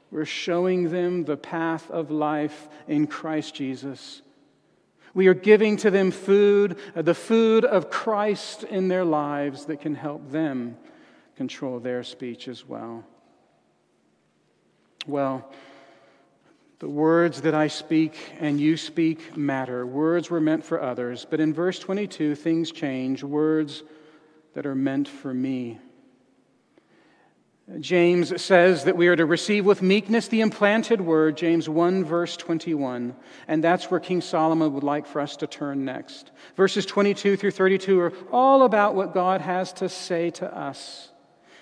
We're 0.10 0.26
showing 0.26 0.90
them 0.90 1.26
the 1.26 1.38
path 1.38 1.92
of 1.92 2.10
life 2.10 2.68
in 2.88 3.06
Christ 3.06 3.54
Jesus. 3.54 4.24
We 5.13 5.28
are 5.28 5.34
giving 5.34 5.78
to 5.78 5.91
them 5.91 6.12
food, 6.12 6.78
uh, 6.95 7.04
the 7.04 7.13
food 7.13 7.65
of 7.65 7.89
Christ 7.89 8.63
in 8.63 8.88
their 8.88 9.06
lives 9.06 9.65
that 9.65 9.82
can 9.82 9.95
help 9.95 10.32
them 10.32 10.78
control 11.36 11.80
their 11.80 12.04
speech 12.04 12.47
as 12.47 12.67
well. 12.67 13.04
Well, 15.06 15.52
the 16.80 16.89
words 16.89 17.41
that 17.41 17.54
I 17.54 17.67
speak 17.67 18.17
and 18.39 18.60
you 18.60 18.76
speak 18.76 19.38
matter. 19.38 19.86
Words 19.86 20.30
were 20.30 20.41
meant 20.41 20.65
for 20.65 20.82
others, 20.82 21.26
but 21.30 21.39
in 21.39 21.54
verse 21.54 21.80
22, 21.80 22.36
things 22.36 22.71
change. 22.71 23.23
Words 23.23 23.84
that 24.54 24.65
are 24.65 24.76
meant 24.76 25.08
for 25.08 25.34
me. 25.34 25.80
James 27.80 28.41
says 28.41 28.84
that 28.84 28.97
we 28.97 29.08
are 29.08 29.15
to 29.15 29.26
receive 29.26 29.65
with 29.65 29.82
meekness 29.82 30.28
the 30.28 30.41
implanted 30.41 30.99
word, 30.99 31.38
James 31.38 31.69
1, 31.69 32.04
verse 32.04 32.36
21. 32.36 33.15
And 33.47 33.63
that's 33.63 33.89
where 33.89 34.02
King 34.02 34.19
Solomon 34.19 34.73
would 34.73 34.84
like 34.84 35.08
for 35.08 35.21
us 35.21 35.38
to 35.38 35.47
turn 35.47 35.86
next. 35.86 36.32
Verses 36.58 36.86
22 36.86 37.38
through 37.38 37.52
32 37.52 37.99
are 38.02 38.13
all 38.34 38.63
about 38.63 38.95
what 38.95 39.13
God 39.13 39.39
has 39.39 39.71
to 39.73 39.88
say 39.88 40.30
to 40.32 40.58
us. 40.58 41.10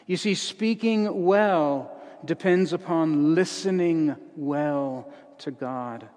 You 0.07 0.17
see, 0.17 0.33
speaking 0.33 1.23
well 1.23 1.95
depends 2.25 2.73
upon 2.73 3.35
listening 3.35 4.15
well 4.35 5.07
to 5.39 5.51
God. 5.51 6.09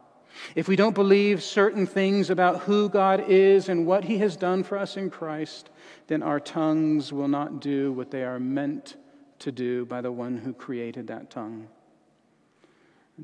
If 0.54 0.66
we 0.66 0.76
don't 0.76 0.94
believe 0.94 1.42
certain 1.42 1.86
things 1.86 2.30
about 2.30 2.62
who 2.62 2.88
God 2.88 3.26
is 3.28 3.68
and 3.68 3.86
what 3.86 4.04
He 4.04 4.16
has 4.18 4.34
done 4.34 4.62
for 4.62 4.78
us 4.78 4.96
in 4.96 5.10
Christ, 5.10 5.68
then 6.06 6.22
our 6.22 6.40
tongues 6.40 7.12
will 7.12 7.28
not 7.28 7.60
do 7.60 7.92
what 7.92 8.10
they 8.10 8.24
are 8.24 8.40
meant 8.40 8.96
to 9.44 9.52
do 9.52 9.84
by 9.86 10.00
the 10.00 10.10
one 10.10 10.36
who 10.36 10.52
created 10.52 11.06
that 11.06 11.30
tongue. 11.30 11.68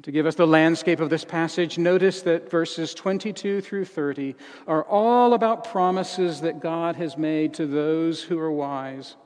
To 0.03 0.13
give 0.13 0.25
us 0.25 0.37
the 0.37 0.47
landscape 0.47 1.01
of 1.01 1.11
this 1.11 1.25
passage, 1.25 1.77
notice 1.77 2.23
that 2.23 2.49
verses 2.49 2.95
22 2.95 3.61
through 3.61 3.87
30 3.87 4.37
are 4.69 4.85
all 4.85 5.35
about 5.35 5.69
promises 5.69 6.43
that 6.43 6.61
God 6.61 6.95
has 6.95 7.17
made 7.17 7.55
to 7.55 7.67
those 7.67 8.23
who 8.23 8.39
are 8.39 8.53
wise. 8.53 9.17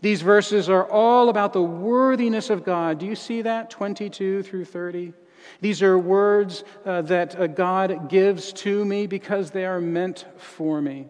These 0.00 0.22
verses 0.22 0.70
are 0.70 0.88
all 0.90 1.28
about 1.28 1.52
the 1.52 1.62
worthiness 1.62 2.48
of 2.48 2.64
God. 2.64 2.98
Do 2.98 3.06
you 3.06 3.16
see 3.16 3.42
that? 3.42 3.68
22 3.68 4.44
through 4.44 4.64
30. 4.64 5.12
These 5.60 5.82
are 5.82 5.98
words 5.98 6.64
uh, 6.86 7.02
that 7.02 7.38
uh, 7.38 7.46
God 7.48 8.08
gives 8.08 8.52
to 8.54 8.84
me 8.84 9.06
because 9.06 9.50
they 9.50 9.66
are 9.66 9.80
meant 9.80 10.24
for 10.38 10.80
me. 10.80 11.06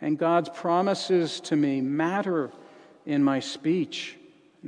And 0.00 0.18
God's 0.18 0.50
promises 0.50 1.40
to 1.40 1.56
me 1.56 1.80
matter 1.80 2.52
in 3.06 3.24
my 3.24 3.40
speech 3.40 4.18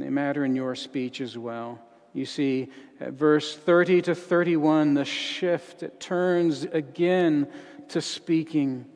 they 0.02 0.10
matter 0.10 0.44
in 0.44 0.54
your 0.54 0.74
speech 0.74 1.20
as 1.20 1.38
well. 1.38 1.80
You 2.12 2.26
see, 2.26 2.68
at 3.00 3.12
verse 3.12 3.56
30 3.56 4.02
to 4.02 4.14
31, 4.14 4.94
the 4.94 5.04
shift, 5.04 5.82
it 5.82 6.00
turns 6.00 6.64
again 6.64 7.46
to 7.88 8.00
speaking. 8.00 8.86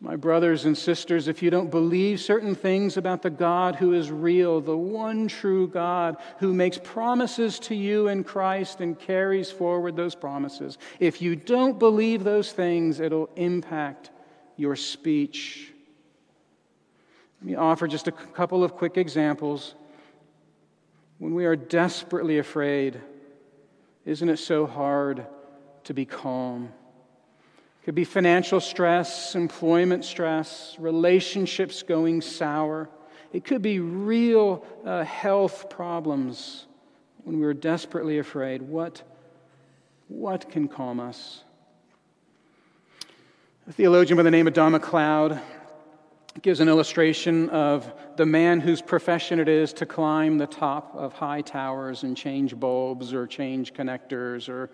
My 0.00 0.14
brothers 0.14 0.64
and 0.64 0.78
sisters, 0.78 1.26
if 1.26 1.42
you 1.42 1.50
don't 1.50 1.70
believe 1.70 2.20
certain 2.20 2.54
things 2.54 2.96
about 2.96 3.22
the 3.22 3.30
God 3.30 3.74
who 3.74 3.92
is 3.94 4.12
real, 4.12 4.60
the 4.60 4.76
one 4.76 5.26
true 5.26 5.66
God 5.66 6.16
who 6.38 6.54
makes 6.54 6.78
promises 6.82 7.58
to 7.60 7.74
you 7.74 8.06
in 8.06 8.22
Christ 8.22 8.80
and 8.80 8.96
carries 8.98 9.50
forward 9.50 9.96
those 9.96 10.14
promises, 10.14 10.78
if 11.00 11.20
you 11.20 11.34
don't 11.34 11.80
believe 11.80 12.22
those 12.22 12.52
things, 12.52 13.00
it'll 13.00 13.30
impact 13.34 14.10
your 14.56 14.76
speech. 14.76 15.72
Let 17.40 17.46
me 17.46 17.54
offer 17.56 17.88
just 17.88 18.06
a 18.06 18.12
couple 18.12 18.62
of 18.62 18.74
quick 18.74 18.96
examples. 18.96 19.74
When 21.18 21.34
we 21.34 21.46
are 21.46 21.56
desperately 21.56 22.38
afraid, 22.38 23.00
isn't 24.04 24.28
it 24.28 24.38
so 24.38 24.66
hard 24.66 25.26
to 25.84 25.94
be 25.94 26.04
calm? 26.04 26.72
It 27.82 27.84
could 27.84 27.94
be 27.96 28.04
financial 28.04 28.60
stress, 28.60 29.34
employment 29.34 30.04
stress, 30.04 30.76
relationships 30.78 31.82
going 31.82 32.20
sour. 32.20 32.88
It 33.32 33.44
could 33.44 33.62
be 33.62 33.80
real 33.80 34.64
uh, 34.84 35.02
health 35.02 35.68
problems 35.68 36.66
when 37.24 37.40
we're 37.40 37.52
desperately 37.52 38.18
afraid. 38.18 38.62
What, 38.62 39.02
what 40.06 40.48
can 40.48 40.68
calm 40.68 41.00
us? 41.00 41.42
A 43.68 43.72
theologian 43.72 44.16
by 44.16 44.22
the 44.22 44.30
name 44.30 44.46
of 44.46 44.54
Don 44.54 44.72
McLeod 44.72 45.40
gives 46.42 46.60
an 46.60 46.68
illustration 46.68 47.48
of 47.50 47.92
the 48.16 48.26
man 48.26 48.60
whose 48.60 48.80
profession 48.80 49.40
it 49.40 49.48
is 49.48 49.72
to 49.72 49.86
climb 49.86 50.38
the 50.38 50.46
top 50.46 50.94
of 50.94 51.12
high 51.12 51.40
towers 51.40 52.02
and 52.02 52.16
change 52.16 52.54
bulbs 52.58 53.12
or 53.12 53.26
change 53.26 53.74
connectors 53.74 54.48
or 54.48 54.70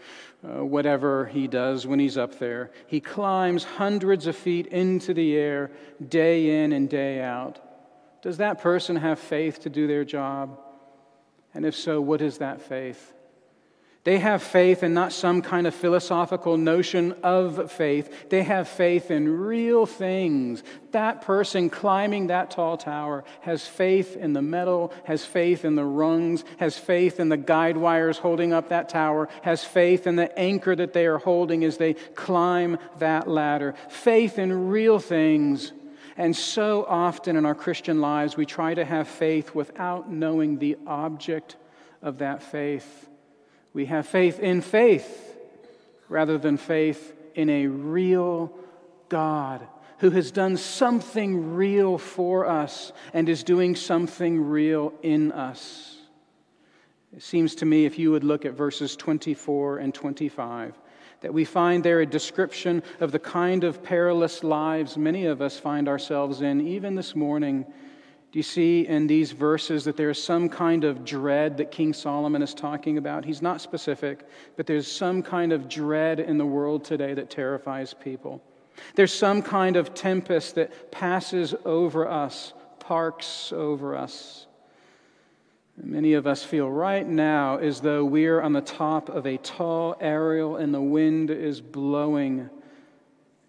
uh, 0.47 0.65
whatever 0.65 1.27
he 1.27 1.47
does 1.47 1.87
when 1.87 1.99
he's 1.99 2.19
up 2.19 2.39
there. 2.39 2.71
He 2.87 3.01
climbs 3.01 3.65
hundreds 3.65 4.27
of 4.27 4.37
feet 4.37 4.67
into 4.67 5.15
the 5.15 5.37
air 5.37 5.71
day 6.09 6.63
in 6.63 6.73
and 6.73 6.89
day 6.89 7.23
out. 7.23 7.61
Does 8.23 8.39
that 8.39 8.61
person 8.61 8.97
have 8.97 9.19
faith 9.19 9.61
to 9.61 9.71
do 9.71 9.87
their 9.87 10.05
job? 10.05 10.59
And 11.55 11.65
if 11.65 11.77
so, 11.77 12.01
what 12.01 12.21
is 12.21 12.39
that 12.39 12.61
faith? 12.61 13.14
They 14.05 14.19
have 14.19 14.43
faith 14.43 14.83
and 14.83 14.95
not 14.95 15.15
some 15.15 15.41
kind 15.41 15.67
of 15.67 15.75
philosophical 15.75 16.59
notion 16.59 17.15
of 17.23 17.73
faith. 17.73 18.29
They 18.29 18.43
have 18.43 18.69
faith 18.69 19.11
in 19.11 19.27
real 19.27 19.87
things. 19.87 20.63
That 20.93 21.23
person 21.23 21.71
climbing 21.71 22.27
that 22.27 22.51
tall 22.51 22.77
tower 22.77 23.25
has 23.41 23.67
faith 23.67 24.15
in 24.15 24.35
the 24.35 24.43
metal, 24.43 24.93
has 25.05 25.25
faith 25.25 25.65
in 25.65 25.75
the 25.75 25.87
rungs, 25.87 26.45
has 26.59 26.77
faith 26.77 27.19
in 27.19 27.31
the 27.31 27.39
guide 27.39 27.79
wires 27.79 28.19
holding 28.19 28.53
up 28.53 28.69
that 28.69 28.91
tower, 28.91 29.31
has 29.41 29.65
faith 29.65 30.07
in 30.07 30.17
the 30.17 30.39
anchor 30.39 30.77
that 30.77 30.93
they 30.93 31.07
are 31.07 31.19
holding 31.19 31.65
as 31.65 31.79
they 31.79 31.95
climb 31.95 32.77
that 32.99 33.27
ladder. 33.27 33.75
Faith 33.89 34.39
in 34.39 34.69
real 34.69 34.99
things. 34.99 35.73
And 36.19 36.37
so 36.37 36.85
often 36.87 37.37
in 37.37 37.47
our 37.47 37.55
Christian 37.55 38.03
lives, 38.03 38.37
we 38.37 38.45
try 38.45 38.75
to 38.75 38.85
have 38.85 39.09
faith 39.09 39.55
without 39.55 40.13
knowing 40.13 40.59
the 40.59 40.77
object 40.87 41.57
of 42.03 42.19
that 42.19 42.43
faith. 42.43 43.09
We 43.75 43.87
have 43.87 44.07
faith 44.07 44.39
in 44.39 44.61
faith 44.61 45.37
rather 46.09 46.39
than 46.39 46.57
faith 46.57 47.13
in 47.35 47.51
a 47.51 47.67
real 47.67 48.53
God 49.09 49.67
who 49.99 50.11
has 50.11 50.31
done 50.31 50.57
something 50.57 51.55
real 51.55 51.99
for 51.99 52.47
us 52.47 52.93
and 53.13 53.29
is 53.29 53.43
doing 53.43 53.75
something 53.75 54.49
real 54.49 54.93
in 55.03 55.33
us. 55.33 55.97
It 57.15 57.23
seems 57.23 57.55
to 57.57 57.67
me, 57.67 57.85
if 57.85 57.99
you 57.99 58.11
would 58.11 58.25
look 58.25 58.45
at 58.45 58.55
verses 58.55 58.97
24 58.97 59.79
and 59.79 59.95
25, 59.95 60.79
that 61.21 61.33
we 61.33 61.45
find 61.45 61.83
there 61.83 62.01
a 62.01 62.07
description 62.07 62.83
of 63.01 63.13
the 63.13 63.19
kind 63.19 63.65
of 63.65 63.83
perilous 63.83 64.45
lives 64.45 64.97
many 64.97 65.27
of 65.27 65.41
us 65.41 65.59
find 65.59 65.89
ourselves 65.89 66.43
in, 66.43 66.61
even 66.61 66.95
this 66.95 67.17
morning 67.17 67.65
do 68.35 68.41
you 68.41 68.43
see 68.43 68.85
in 68.89 69.07
these 69.07 69.31
verses 69.31 69.85
that 69.85 69.97
there's 69.97 70.21
some 70.21 70.49
kind 70.49 70.83
of 70.83 71.05
dread 71.05 71.57
that 71.59 71.71
King 71.71 71.93
Solomon 71.93 72.43
is 72.43 72.53
talking 72.53 72.99
about? 72.99 73.25
He's 73.25 73.41
not 73.41 73.61
specific, 73.61 74.27
but 74.57 74.67
there's 74.67 74.91
some 74.91 75.23
kind 75.23 75.53
of 75.53 75.69
dread 75.69 76.19
in 76.19 76.37
the 76.37 76.45
world 76.45 76.85
today 76.85 77.15
that 77.15 77.31
terrifies 77.31 77.95
people. 77.95 78.43
There's 78.97 79.15
some 79.15 79.41
kind 79.41 79.77
of 79.77 79.95
tempest 79.95 80.57
that 80.57 80.91
passes 80.91 81.55
over 81.65 82.09
us, 82.09 82.55
parks 82.81 83.53
over 83.53 83.95
us. 83.95 84.49
Many 85.81 86.15
of 86.15 86.27
us 86.27 86.43
feel 86.43 86.69
right 86.69 87.07
now 87.07 87.59
as 87.59 87.83
though 87.83 88.05
we're 88.05 88.43
on 88.43 88.53
the 88.53 88.63
top 88.63 89.11
of 89.11 89.29
a 89.29 89.37
tall 89.37 89.95
aerial 90.01 90.57
and 90.57 90.75
the 90.75 90.83
wind 90.83 91.31
is 91.31 91.61
blowing. 91.61 92.51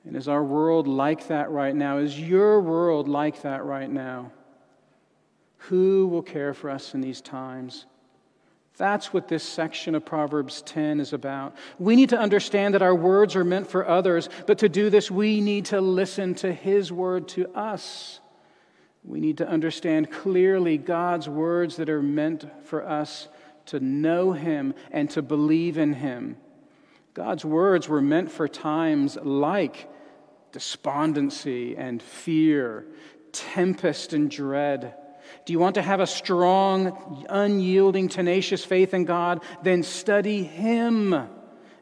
And 0.03 0.15
is 0.15 0.27
our 0.27 0.43
world 0.43 0.87
like 0.87 1.29
that 1.29 1.49
right 1.49 1.75
now? 1.75 1.97
Is 1.97 2.19
your 2.19 2.61
world 2.61 3.07
like 3.07 3.41
that 3.41 3.65
right 3.65 3.89
now? 3.89 4.31
Who 5.69 6.07
will 6.07 6.21
care 6.21 6.53
for 6.53 6.69
us 6.69 6.93
in 6.93 7.01
these 7.01 7.21
times? 7.21 7.85
That's 8.77 9.13
what 9.13 9.27
this 9.27 9.43
section 9.43 9.95
of 9.95 10.05
Proverbs 10.05 10.61
10 10.63 10.99
is 10.99 11.13
about. 11.13 11.55
We 11.79 11.95
need 11.95 12.09
to 12.09 12.19
understand 12.19 12.73
that 12.73 12.81
our 12.81 12.93
words 12.93 13.35
are 13.35 13.45
meant 13.45 13.67
for 13.67 13.87
others, 13.87 14.27
but 14.47 14.59
to 14.59 14.69
do 14.69 14.89
this, 14.89 15.09
we 15.09 15.39
need 15.39 15.65
to 15.65 15.79
listen 15.79 16.35
to 16.35 16.51
His 16.51 16.91
word 16.91 17.29
to 17.29 17.47
us. 17.55 18.19
We 19.03 19.19
need 19.19 19.37
to 19.37 19.47
understand 19.47 20.11
clearly 20.11 20.77
God's 20.77 21.29
words 21.29 21.77
that 21.77 21.89
are 21.89 22.01
meant 22.01 22.45
for 22.65 22.85
us 22.85 23.29
to 23.67 23.79
know 23.79 24.33
Him 24.33 24.73
and 24.91 25.09
to 25.11 25.21
believe 25.21 25.77
in 25.77 25.93
Him. 25.93 26.37
God's 27.13 27.45
words 27.45 27.87
were 27.87 28.01
meant 28.01 28.29
for 28.29 28.47
times 28.47 29.15
like 29.23 29.89
despondency 30.51 31.77
and 31.77 32.03
fear, 32.03 32.85
tempest 33.31 34.11
and 34.11 34.29
dread. 34.29 34.95
Do 35.45 35.53
you 35.53 35.59
want 35.59 35.75
to 35.75 35.81
have 35.83 35.99
a 35.99 36.07
strong, 36.07 37.25
unyielding, 37.29 38.09
tenacious 38.09 38.65
faith 38.65 38.93
in 38.95 39.05
God? 39.05 39.43
Then 39.61 39.83
study 39.83 40.43
Him. 40.43 41.29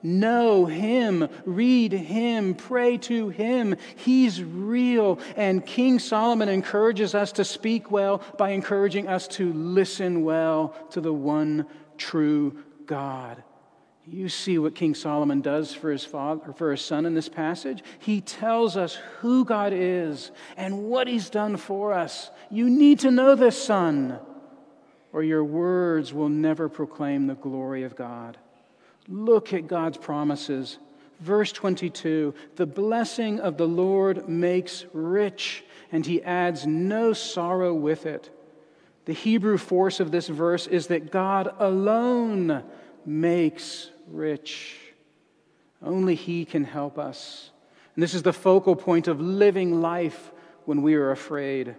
Know 0.05 0.65
Him, 0.65 1.29
read 1.45 1.93
Him, 1.93 2.55
pray 2.55 2.97
to 2.97 3.29
Him. 3.29 3.77
He's 3.95 4.43
real. 4.43 5.17
And 5.37 5.65
King 5.65 5.97
Solomon 5.97 6.49
encourages 6.49 7.15
us 7.15 7.31
to 7.33 7.45
speak 7.45 7.89
well 7.89 8.21
by 8.37 8.49
encouraging 8.49 9.07
us 9.07 9.29
to 9.29 9.53
listen 9.53 10.23
well 10.25 10.75
to 10.91 10.99
the 10.99 11.13
one 11.13 11.65
true 11.97 12.61
God. 12.85 13.41
You 14.05 14.27
see 14.27 14.57
what 14.57 14.75
King 14.75 14.95
Solomon 14.95 15.41
does 15.41 15.73
for 15.73 15.89
his 15.89 16.03
father, 16.03 16.51
for 16.53 16.71
his 16.71 16.81
son 16.81 17.05
in 17.05 17.13
this 17.13 17.29
passage. 17.29 17.81
He 17.99 18.19
tells 18.19 18.75
us 18.75 18.95
who 19.19 19.45
God 19.45 19.71
is 19.73 20.31
and 20.57 20.85
what 20.85 21.07
he's 21.07 21.29
done 21.29 21.55
for 21.55 21.93
us. 21.93 22.29
You 22.51 22.69
need 22.69 22.99
to 22.99 23.11
know 23.11 23.35
this, 23.35 23.61
son, 23.61 24.19
or 25.13 25.23
your 25.23 25.43
words 25.43 26.13
will 26.13 26.29
never 26.29 26.67
proclaim 26.67 27.27
the 27.27 27.35
glory 27.35 27.83
of 27.83 27.95
God. 27.95 28.37
Look 29.07 29.53
at 29.53 29.67
God's 29.67 29.97
promises. 29.97 30.79
Verse 31.21 31.53
22 31.53 32.33
The 32.57 32.65
blessing 32.65 33.39
of 33.39 33.57
the 33.57 33.67
Lord 33.67 34.27
makes 34.27 34.85
rich, 34.91 35.63
and 35.93 36.05
he 36.05 36.21
adds 36.23 36.67
no 36.67 37.13
sorrow 37.13 37.73
with 37.73 38.05
it. 38.05 38.29
The 39.05 39.13
Hebrew 39.13 39.57
force 39.57 40.01
of 40.01 40.11
this 40.11 40.27
verse 40.27 40.67
is 40.67 40.87
that 40.87 41.11
God 41.11 41.53
alone 41.59 42.63
makes 43.05 43.89
rich. 44.07 44.77
Only 45.81 46.15
He 46.15 46.45
can 46.45 46.63
help 46.63 46.97
us. 46.97 47.51
And 47.95 48.03
this 48.03 48.13
is 48.13 48.23
the 48.23 48.33
focal 48.33 48.75
point 48.75 49.07
of 49.07 49.21
living 49.21 49.81
life 49.81 50.31
when 50.65 50.81
we 50.81 50.95
are 50.95 51.11
afraid. 51.11 51.75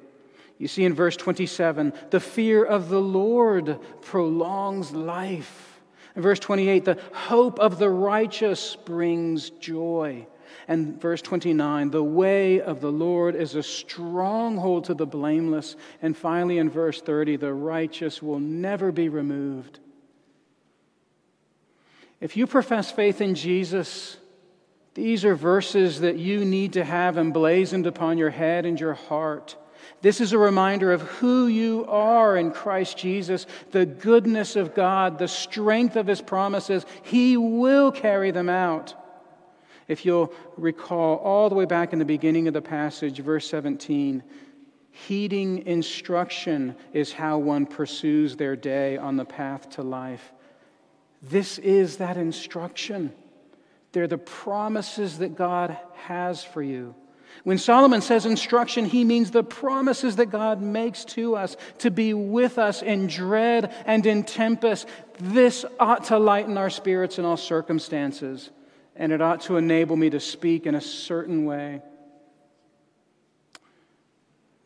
You 0.59 0.69
see 0.69 0.85
in 0.85 0.95
verse 0.95 1.17
27, 1.17 1.93
the 2.11 2.21
fear 2.21 2.65
of 2.65 2.89
the 2.89 3.01
Lord 3.01 3.79
prolongs 4.03 4.93
life. 4.93 5.81
In 6.15 6.23
verse 6.23 6.39
28, 6.39 6.85
the 6.85 7.01
hope 7.13 7.59
of 7.59 7.79
the 7.79 7.91
righteous 7.91 8.77
brings 8.77 9.51
joy. 9.51 10.27
And 10.69 11.01
verse 11.01 11.21
29, 11.21 11.91
the 11.91 12.05
way 12.05 12.61
of 12.61 12.81
the 12.81 12.93
Lord 12.93 13.35
is 13.35 13.57
a 13.57 13.63
stronghold 13.63 14.85
to 14.85 14.95
the 14.95 15.07
blameless. 15.07 15.75
And 16.01 16.17
finally, 16.17 16.59
in 16.59 16.71
verse 16.71 17.01
30, 17.01 17.37
the 17.37 17.53
righteous 17.53 18.23
will 18.23 18.39
never 18.39 18.93
be 18.93 19.09
removed. 19.09 19.81
If 22.21 22.37
you 22.37 22.47
profess 22.47 22.91
faith 22.91 23.21
in 23.21 23.35
Jesus, 23.35 24.17
these 24.95 25.25
are 25.25 25.35
verses 25.35 26.01
that 26.01 26.17
you 26.17 26.45
need 26.45 26.75
to 26.75 26.85
have 26.85 27.19
emblazoned 27.19 27.87
upon 27.87 28.19
your 28.19 28.31
head 28.31 28.65
and 28.65 28.79
your 28.79 28.95
heart. 28.95 29.57
This 30.01 30.21
is 30.21 30.33
a 30.33 30.39
reminder 30.39 30.93
of 30.93 31.03
who 31.03 31.47
you 31.47 31.85
are 31.89 32.37
in 32.37 32.53
Christ 32.53 32.97
Jesus, 32.97 33.47
the 33.71 33.87
goodness 33.87 34.57
of 34.57 34.75
God, 34.75 35.19
the 35.19 35.29
strength 35.29 35.97
of 35.97 36.07
His 36.07 36.21
promises. 36.21 36.87
He 37.03 37.37
will 37.37 37.91
carry 37.91 38.31
them 38.31 38.49
out. 38.49 38.95
If 39.89 40.07
you'll 40.07 40.33
recall 40.57 41.17
all 41.17 41.49
the 41.49 41.55
way 41.55 41.67
back 41.67 41.93
in 41.93 41.99
the 41.99 42.05
beginning 42.05 42.49
of 42.49 42.55
the 42.55 42.63
passage, 42.63 43.19
verse 43.19 43.49
17, 43.49 44.23
heeding 44.91 45.67
instruction 45.67 46.77
is 46.93 47.13
how 47.13 47.39
one 47.39 47.67
pursues 47.67 48.37
their 48.37 48.57
day 48.57 48.97
on 48.97 49.17
the 49.17 49.25
path 49.25 49.69
to 49.71 49.83
life. 49.83 50.33
This 51.31 51.59
is 51.59 51.99
that 51.99 52.17
instruction. 52.17 53.13
They're 53.93 54.07
the 54.07 54.19
promises 54.19 55.19
that 55.19 55.37
God 55.37 55.77
has 55.95 56.45
for 56.45 56.63
you. 56.63 56.95
When 57.43 57.59
Solomon 57.59 58.01
says 58.01 58.27
instruction, 58.27 58.85
he 58.85 59.05
means 59.05 59.31
the 59.31 59.43
promises 59.43 60.17
that 60.17 60.27
God 60.27 60.63
makes 60.63 61.05
to 61.07 61.35
us 61.37 61.57
to 61.79 61.91
be 61.91 62.15
with 62.15 62.59
us 62.59 62.83
in 62.83 63.07
dread 63.07 63.75
and 63.87 64.07
in 64.07 64.23
tempest. 64.23 64.87
This 65.19 65.65
ought 65.81 66.05
to 66.05 66.19
lighten 66.19 66.57
our 66.57 66.71
spirits 66.71 67.19
in 67.19 67.25
all 67.25 67.37
circumstances, 67.37 68.51
and 68.95 69.11
it 69.11 69.21
ought 69.21 69.43
to 69.43 69.57
enable 69.57 69.97
me 69.97 70.11
to 70.11 70.21
speak 70.21 70.67
in 70.67 70.75
a 70.75 70.81
certain 70.81 71.45
way. 71.45 71.83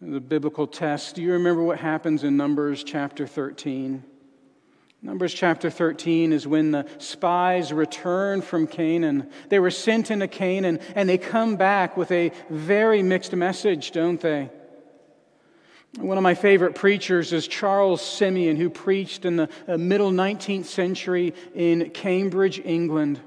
The 0.00 0.20
biblical 0.20 0.66
test. 0.66 1.16
Do 1.16 1.22
you 1.22 1.32
remember 1.32 1.62
what 1.62 1.78
happens 1.78 2.22
in 2.22 2.36
Numbers 2.36 2.84
chapter 2.84 3.26
13? 3.26 4.04
Numbers 5.00 5.32
chapter 5.32 5.70
13 5.70 6.32
is 6.32 6.44
when 6.46 6.72
the 6.72 6.84
spies 6.98 7.72
return 7.72 8.42
from 8.42 8.66
Canaan. 8.66 9.30
They 9.48 9.60
were 9.60 9.70
sent 9.70 10.10
into 10.10 10.26
Canaan 10.26 10.80
and 10.96 11.08
they 11.08 11.18
come 11.18 11.54
back 11.54 11.96
with 11.96 12.10
a 12.10 12.32
very 12.50 13.02
mixed 13.02 13.32
message, 13.32 13.92
don't 13.92 14.20
they? 14.20 14.50
One 15.96 16.18
of 16.18 16.22
my 16.24 16.34
favorite 16.34 16.74
preachers 16.74 17.32
is 17.32 17.46
Charles 17.46 18.02
Simeon, 18.02 18.56
who 18.56 18.70
preached 18.70 19.24
in 19.24 19.36
the 19.36 19.48
uh, 19.68 19.78
middle 19.78 20.10
19th 20.10 20.66
century 20.66 21.32
in 21.54 21.90
Cambridge, 21.90 22.60
England. 22.62 23.20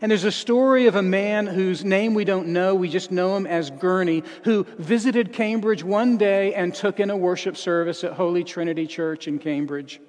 And 0.00 0.10
there's 0.10 0.24
a 0.24 0.32
story 0.32 0.86
of 0.86 0.96
a 0.96 1.02
man 1.02 1.46
whose 1.46 1.84
name 1.84 2.14
we 2.14 2.24
don't 2.24 2.48
know, 2.48 2.74
we 2.74 2.88
just 2.88 3.12
know 3.12 3.36
him 3.36 3.46
as 3.46 3.70
Gurney, 3.70 4.24
who 4.44 4.64
visited 4.78 5.32
Cambridge 5.32 5.84
one 5.84 6.16
day 6.16 6.54
and 6.54 6.74
took 6.74 7.00
in 7.00 7.10
a 7.10 7.16
worship 7.16 7.56
service 7.56 8.02
at 8.02 8.12
Holy 8.14 8.44
Trinity 8.44 8.86
Church 8.86 9.28
in 9.28 9.38
Cambridge. 9.38 10.00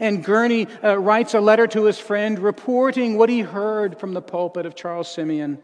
And 0.00 0.24
Gurney 0.24 0.66
uh, 0.82 0.98
writes 0.98 1.34
a 1.34 1.40
letter 1.40 1.66
to 1.68 1.84
his 1.84 1.98
friend 1.98 2.38
reporting 2.38 3.16
what 3.16 3.28
he 3.28 3.40
heard 3.40 3.98
from 3.98 4.12
the 4.12 4.22
pulpit 4.22 4.66
of 4.66 4.74
Charles 4.74 5.10
Simeon. 5.10 5.58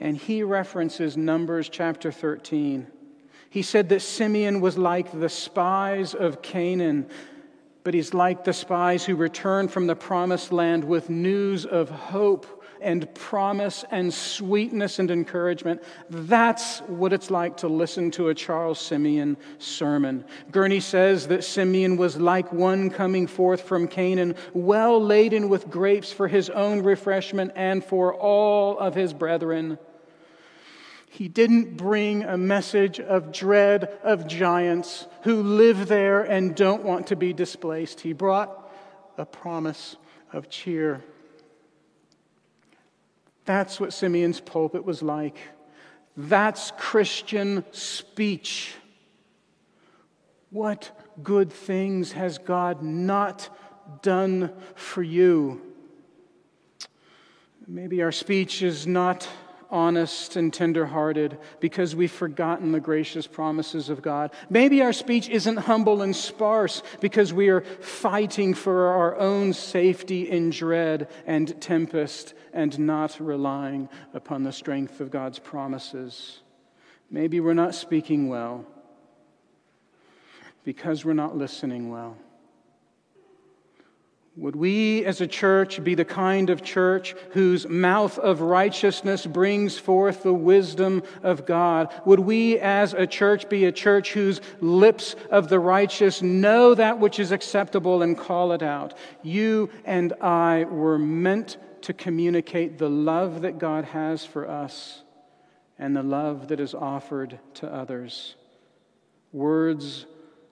And 0.00 0.16
he 0.16 0.42
references 0.42 1.16
Numbers 1.16 1.68
chapter 1.68 2.10
13. 2.12 2.86
He 3.50 3.62
said 3.62 3.88
that 3.88 4.00
Simeon 4.00 4.60
was 4.60 4.76
like 4.76 5.10
the 5.10 5.28
spies 5.28 6.14
of 6.14 6.42
Canaan, 6.42 7.08
but 7.82 7.94
he's 7.94 8.12
like 8.12 8.44
the 8.44 8.52
spies 8.52 9.04
who 9.04 9.16
returned 9.16 9.70
from 9.72 9.86
the 9.86 9.96
promised 9.96 10.52
land 10.52 10.84
with 10.84 11.08
news 11.08 11.64
of 11.64 11.88
hope 11.88 12.57
and 12.80 13.12
promise 13.14 13.84
and 13.90 14.12
sweetness 14.12 14.98
and 14.98 15.10
encouragement. 15.10 15.82
That's 16.10 16.80
what 16.80 17.12
it's 17.12 17.30
like 17.30 17.56
to 17.58 17.68
listen 17.68 18.10
to 18.12 18.28
a 18.28 18.34
Charles 18.34 18.78
Simeon 18.80 19.36
sermon. 19.58 20.24
Gurney 20.50 20.80
says 20.80 21.28
that 21.28 21.44
Simeon 21.44 21.96
was 21.96 22.16
like 22.16 22.52
one 22.52 22.90
coming 22.90 23.26
forth 23.26 23.62
from 23.62 23.88
Canaan, 23.88 24.34
well 24.52 25.02
laden 25.02 25.48
with 25.48 25.70
grapes 25.70 26.12
for 26.12 26.28
his 26.28 26.50
own 26.50 26.82
refreshment 26.82 27.52
and 27.56 27.84
for 27.84 28.14
all 28.14 28.78
of 28.78 28.94
his 28.94 29.12
brethren. 29.12 29.78
He 31.10 31.26
didn't 31.28 31.76
bring 31.76 32.22
a 32.22 32.36
message 32.36 33.00
of 33.00 33.32
dread 33.32 33.98
of 34.02 34.26
giants 34.26 35.06
who 35.22 35.42
live 35.42 35.88
there 35.88 36.22
and 36.22 36.54
don't 36.54 36.84
want 36.84 37.08
to 37.08 37.16
be 37.16 37.32
displaced. 37.32 38.00
He 38.00 38.12
brought 38.12 38.70
a 39.16 39.24
promise 39.24 39.96
of 40.32 40.48
cheer. 40.48 41.02
That's 43.48 43.80
what 43.80 43.94
Simeon's 43.94 44.40
pulpit 44.40 44.84
was 44.84 45.02
like. 45.02 45.38
That's 46.18 46.70
Christian 46.76 47.64
speech. 47.70 48.74
What 50.50 50.90
good 51.22 51.50
things 51.50 52.12
has 52.12 52.36
God 52.36 52.82
not 52.82 53.48
done 54.02 54.52
for 54.74 55.02
you? 55.02 55.62
Maybe 57.66 58.02
our 58.02 58.12
speech 58.12 58.60
is 58.60 58.86
not 58.86 59.26
honest 59.70 60.36
and 60.36 60.52
tenderhearted 60.52 61.38
because 61.60 61.94
we've 61.94 62.12
forgotten 62.12 62.72
the 62.72 62.80
gracious 62.80 63.26
promises 63.26 63.88
of 63.88 64.02
God. 64.02 64.30
Maybe 64.48 64.82
our 64.82 64.92
speech 64.92 65.28
isn't 65.28 65.56
humble 65.56 66.02
and 66.02 66.14
sparse 66.14 66.82
because 67.00 67.32
we 67.32 67.48
are 67.48 67.60
fighting 67.60 68.54
for 68.54 68.88
our 68.88 69.16
own 69.16 69.52
safety 69.52 70.30
in 70.30 70.50
dread 70.50 71.08
and 71.26 71.60
tempest 71.60 72.34
and 72.52 72.78
not 72.78 73.18
relying 73.20 73.88
upon 74.14 74.42
the 74.42 74.52
strength 74.52 75.00
of 75.00 75.10
God's 75.10 75.38
promises. 75.38 76.40
Maybe 77.10 77.40
we're 77.40 77.54
not 77.54 77.74
speaking 77.74 78.28
well 78.28 78.66
because 80.64 81.04
we're 81.04 81.14
not 81.14 81.36
listening 81.36 81.90
well. 81.90 82.16
Would 84.38 84.54
we 84.54 85.04
as 85.04 85.20
a 85.20 85.26
church 85.26 85.82
be 85.82 85.96
the 85.96 86.04
kind 86.04 86.48
of 86.48 86.62
church 86.62 87.16
whose 87.30 87.68
mouth 87.68 88.20
of 88.20 88.40
righteousness 88.40 89.26
brings 89.26 89.76
forth 89.76 90.22
the 90.22 90.32
wisdom 90.32 91.02
of 91.24 91.44
God? 91.44 91.92
Would 92.04 92.20
we 92.20 92.56
as 92.60 92.94
a 92.94 93.04
church 93.04 93.48
be 93.48 93.64
a 93.64 93.72
church 93.72 94.12
whose 94.12 94.40
lips 94.60 95.16
of 95.32 95.48
the 95.48 95.58
righteous 95.58 96.22
know 96.22 96.72
that 96.76 97.00
which 97.00 97.18
is 97.18 97.32
acceptable 97.32 98.00
and 98.02 98.16
call 98.16 98.52
it 98.52 98.62
out? 98.62 98.94
You 99.24 99.70
and 99.84 100.12
I 100.20 100.66
were 100.70 101.00
meant 101.00 101.56
to 101.82 101.92
communicate 101.92 102.78
the 102.78 102.88
love 102.88 103.42
that 103.42 103.58
God 103.58 103.86
has 103.86 104.24
for 104.24 104.48
us 104.48 105.02
and 105.80 105.96
the 105.96 106.04
love 106.04 106.46
that 106.48 106.60
is 106.60 106.74
offered 106.74 107.40
to 107.54 107.74
others. 107.74 108.36
Words 109.32 110.06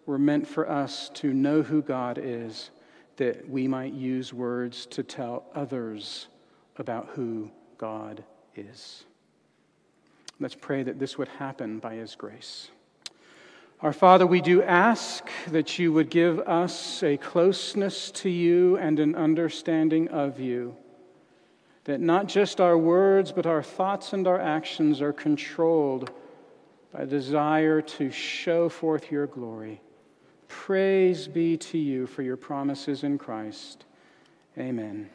were 0.06 0.18
meant 0.18 0.48
for 0.48 0.68
us 0.68 1.08
to 1.14 1.32
know 1.32 1.62
who 1.62 1.82
God 1.82 2.18
is 2.20 2.70
that 3.16 3.48
we 3.48 3.66
might 3.66 3.92
use 3.92 4.32
words 4.32 4.86
to 4.86 5.02
tell 5.02 5.44
others 5.54 6.28
about 6.76 7.08
who 7.14 7.50
God 7.78 8.22
is. 8.54 9.04
Let's 10.38 10.54
pray 10.54 10.82
that 10.82 10.98
this 10.98 11.16
would 11.16 11.28
happen 11.28 11.78
by 11.78 11.94
His 11.94 12.14
grace. 12.14 12.70
Our 13.80 13.92
Father, 13.92 14.26
we 14.26 14.40
do 14.40 14.62
ask 14.62 15.28
that 15.48 15.78
you 15.78 15.92
would 15.92 16.08
give 16.08 16.40
us 16.40 17.02
a 17.02 17.16
closeness 17.16 18.10
to 18.12 18.30
you 18.30 18.76
and 18.78 18.98
an 18.98 19.14
understanding 19.14 20.08
of 20.08 20.40
you. 20.40 20.76
That 21.84 22.00
not 22.00 22.26
just 22.26 22.60
our 22.60 22.76
words, 22.76 23.32
but 23.32 23.46
our 23.46 23.62
thoughts 23.62 24.12
and 24.12 24.26
our 24.26 24.40
actions 24.40 25.00
are 25.00 25.12
controlled 25.12 26.10
by 26.92 27.04
desire 27.04 27.82
to 27.82 28.10
show 28.10 28.68
forth 28.68 29.10
your 29.10 29.26
glory. 29.26 29.80
Praise 30.48 31.28
be 31.28 31.56
to 31.56 31.78
you 31.78 32.06
for 32.06 32.22
your 32.22 32.36
promises 32.36 33.02
in 33.04 33.18
Christ. 33.18 33.84
Amen. 34.58 35.10